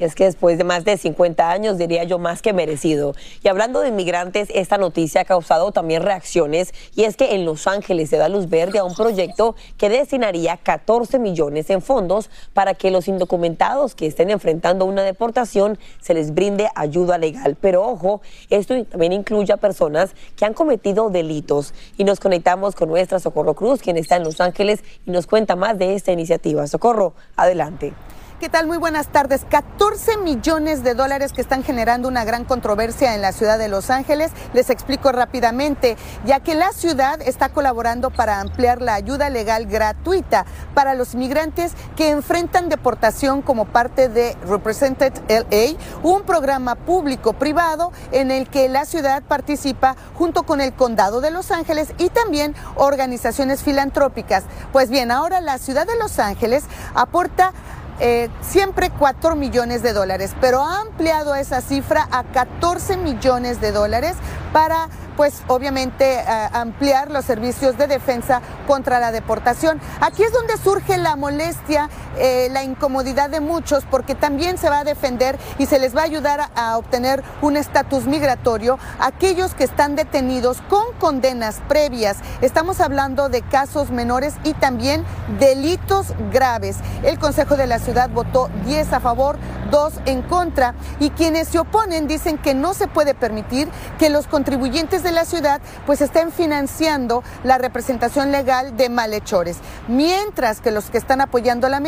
es 0.00 0.14
que 0.14 0.24
después 0.24 0.58
de 0.58 0.64
más 0.64 0.84
de 0.84 0.96
50 0.96 1.50
años, 1.50 1.78
diría 1.78 2.04
yo, 2.04 2.18
más 2.18 2.42
que 2.42 2.52
merecido. 2.52 3.14
Y 3.44 3.48
hablando 3.48 3.80
de 3.80 3.88
inmigrantes, 3.88 4.48
esta 4.54 4.78
noticia 4.78 5.20
ha 5.20 5.24
causado 5.24 5.70
también 5.72 6.02
reacciones 6.02 6.72
y 6.96 7.04
es 7.04 7.16
que 7.16 7.34
en 7.34 7.44
Los 7.44 7.66
Ángeles 7.66 8.10
se 8.10 8.16
da 8.16 8.28
luz 8.28 8.48
verde 8.48 8.78
a 8.78 8.84
un 8.84 8.94
proyecto 8.94 9.54
que 9.76 9.88
destinaría 9.88 10.56
14 10.56 11.18
millones 11.18 11.70
en 11.70 11.82
fondos 11.82 12.30
para 12.54 12.74
que 12.74 12.90
los 12.90 13.08
indocumentados 13.08 13.94
que 13.94 14.06
estén 14.06 14.30
enfrentando 14.30 14.86
una 14.86 15.02
deportación 15.02 15.78
se 16.00 16.14
les 16.14 16.34
brinde 16.34 16.68
ayuda 16.74 17.18
legal. 17.18 17.56
Pero 17.60 17.86
ojo, 17.86 18.22
esto 18.48 18.82
también 18.86 19.12
incluye 19.12 19.52
a 19.52 19.58
personas 19.58 20.10
que 20.36 20.44
han 20.44 20.54
cometido 20.54 21.10
delitos. 21.10 21.74
Y 21.98 22.04
nos 22.04 22.20
conectamos 22.20 22.74
con 22.74 22.88
nuestra 22.88 23.20
Socorro 23.20 23.54
Cruz, 23.54 23.80
quien 23.80 23.96
está 23.96 24.16
en 24.16 24.24
Los 24.24 24.40
Ángeles 24.40 24.80
y 25.06 25.10
nos 25.10 25.26
cuenta 25.26 25.56
más 25.56 25.78
de 25.78 25.94
esta 25.94 26.12
iniciativa. 26.12 26.66
Socorro, 26.66 27.12
adelante. 27.36 27.92
¿Qué 28.40 28.48
tal? 28.48 28.66
Muy 28.66 28.78
buenas 28.78 29.08
tardes. 29.08 29.44
14 29.50 30.16
millones 30.16 30.82
de 30.82 30.94
dólares 30.94 31.34
que 31.34 31.42
están 31.42 31.62
generando 31.62 32.08
una 32.08 32.24
gran 32.24 32.46
controversia 32.46 33.14
en 33.14 33.20
la 33.20 33.32
ciudad 33.32 33.58
de 33.58 33.68
Los 33.68 33.90
Ángeles. 33.90 34.32
Les 34.54 34.70
explico 34.70 35.12
rápidamente, 35.12 35.98
ya 36.24 36.40
que 36.40 36.54
la 36.54 36.72
ciudad 36.72 37.20
está 37.20 37.50
colaborando 37.50 38.08
para 38.08 38.40
ampliar 38.40 38.80
la 38.80 38.94
ayuda 38.94 39.28
legal 39.28 39.66
gratuita 39.66 40.46
para 40.72 40.94
los 40.94 41.12
inmigrantes 41.12 41.72
que 41.96 42.08
enfrentan 42.08 42.70
deportación 42.70 43.42
como 43.42 43.66
parte 43.66 44.08
de 44.08 44.34
Represented 44.48 45.12
LA, 45.28 45.78
un 46.02 46.22
programa 46.22 46.76
público-privado 46.76 47.92
en 48.10 48.30
el 48.30 48.48
que 48.48 48.70
la 48.70 48.86
ciudad 48.86 49.22
participa 49.22 49.96
junto 50.14 50.44
con 50.44 50.62
el 50.62 50.72
condado 50.72 51.20
de 51.20 51.30
Los 51.30 51.50
Ángeles 51.50 51.92
y 51.98 52.08
también 52.08 52.54
organizaciones 52.76 53.62
filantrópicas. 53.62 54.44
Pues 54.72 54.88
bien, 54.88 55.10
ahora 55.10 55.42
la 55.42 55.58
ciudad 55.58 55.86
de 55.86 55.98
Los 55.98 56.18
Ángeles 56.18 56.64
aporta 56.94 57.52
eh, 58.00 58.30
siempre 58.40 58.90
4 58.90 59.36
millones 59.36 59.82
de 59.82 59.92
dólares, 59.92 60.34
pero 60.40 60.62
ha 60.62 60.80
ampliado 60.80 61.34
esa 61.34 61.60
cifra 61.60 62.08
a 62.10 62.24
14 62.24 62.96
millones 62.96 63.60
de 63.60 63.72
dólares 63.72 64.16
para 64.52 64.88
pues 65.16 65.42
obviamente 65.48 66.14
eh, 66.14 66.24
ampliar 66.52 67.10
los 67.10 67.26
servicios 67.26 67.76
de 67.76 67.86
defensa 67.86 68.40
contra 68.66 69.00
la 69.00 69.12
deportación. 69.12 69.78
Aquí 70.00 70.22
es 70.22 70.32
donde 70.32 70.56
surge 70.56 70.96
la 70.96 71.14
molestia, 71.14 71.90
eh, 72.18 72.48
la 72.50 72.64
incomodidad 72.64 73.30
de 73.30 73.40
muchos, 73.40 73.84
porque 73.90 74.14
también 74.14 74.58
se 74.58 74.68
va 74.68 74.80
a 74.80 74.84
defender 74.84 75.38
y 75.58 75.66
se 75.66 75.78
les 75.78 75.96
va 75.96 76.02
a 76.02 76.04
ayudar 76.04 76.50
a, 76.54 76.76
obtener 76.76 77.22
un 77.42 77.56
estatus 77.56 78.06
migratorio 78.06 78.78
aquellos 79.00 79.54
que 79.54 79.64
están 79.64 79.96
detenidos 79.96 80.58
con 80.68 80.92
condenas 80.98 81.60
previas. 81.68 82.18
Estamos 82.40 82.80
hablando 82.80 83.28
de 83.28 83.42
casos 83.42 83.90
menores 83.90 84.34
y 84.44 84.54
también 84.54 85.04
delitos 85.38 86.14
graves. 86.32 86.76
El 87.02 87.18
Consejo 87.18 87.56
de 87.56 87.66
la 87.66 87.78
Ciudad 87.78 88.08
votó 88.10 88.50
10 88.66 88.92
a 88.92 89.00
favor, 89.00 89.38
2 89.70 89.92
en 90.06 90.22
contra 90.22 90.74
y 90.98 91.10
quienes 91.10 91.48
se 91.48 91.58
oponen 91.58 92.08
dicen 92.08 92.38
que 92.38 92.54
no 92.54 92.74
se 92.74 92.88
puede 92.88 93.14
permitir 93.14 93.68
que 93.98 94.10
los 94.10 94.26
contribuyentes 94.26 95.02
de 95.02 95.12
la 95.12 95.24
ciudad 95.24 95.60
pues 95.86 96.00
estén 96.00 96.32
financiando 96.32 97.22
la 97.44 97.58
representación 97.58 98.32
legal 98.32 98.76
de 98.76 98.88
malhechores. 98.88 99.58
Mientras 99.88 100.60
que 100.60 100.70
los 100.70 100.90
que 100.90 100.98
están 100.98 101.20
apoyando 101.20 101.68
la 101.68 101.80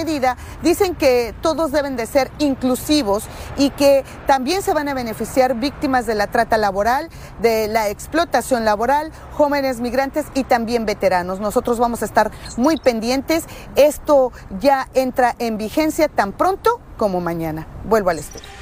dicen 0.62 0.94
que 0.94 1.34
todos 1.40 1.72
deben 1.72 1.96
de 1.96 2.06
ser 2.06 2.30
inclusivos 2.38 3.24
y 3.56 3.70
que 3.70 4.04
también 4.26 4.62
se 4.62 4.74
van 4.74 4.88
a 4.88 4.94
beneficiar 4.94 5.54
víctimas 5.54 6.06
de 6.06 6.14
la 6.14 6.26
trata 6.26 6.58
laboral, 6.58 7.08
de 7.40 7.68
la 7.68 7.88
explotación 7.88 8.64
laboral, 8.64 9.12
jóvenes 9.32 9.80
migrantes 9.80 10.26
y 10.34 10.44
también 10.44 10.86
veteranos. 10.86 11.40
Nosotros 11.40 11.78
vamos 11.78 12.02
a 12.02 12.04
estar 12.04 12.30
muy 12.56 12.76
pendientes. 12.76 13.44
Esto 13.76 14.32
ya 14.60 14.88
entra 14.94 15.34
en 15.38 15.58
vigencia 15.58 16.08
tan 16.08 16.32
pronto 16.32 16.80
como 16.96 17.20
mañana. 17.20 17.66
Vuelvo 17.84 18.10
al 18.10 18.18
estudio. 18.18 18.61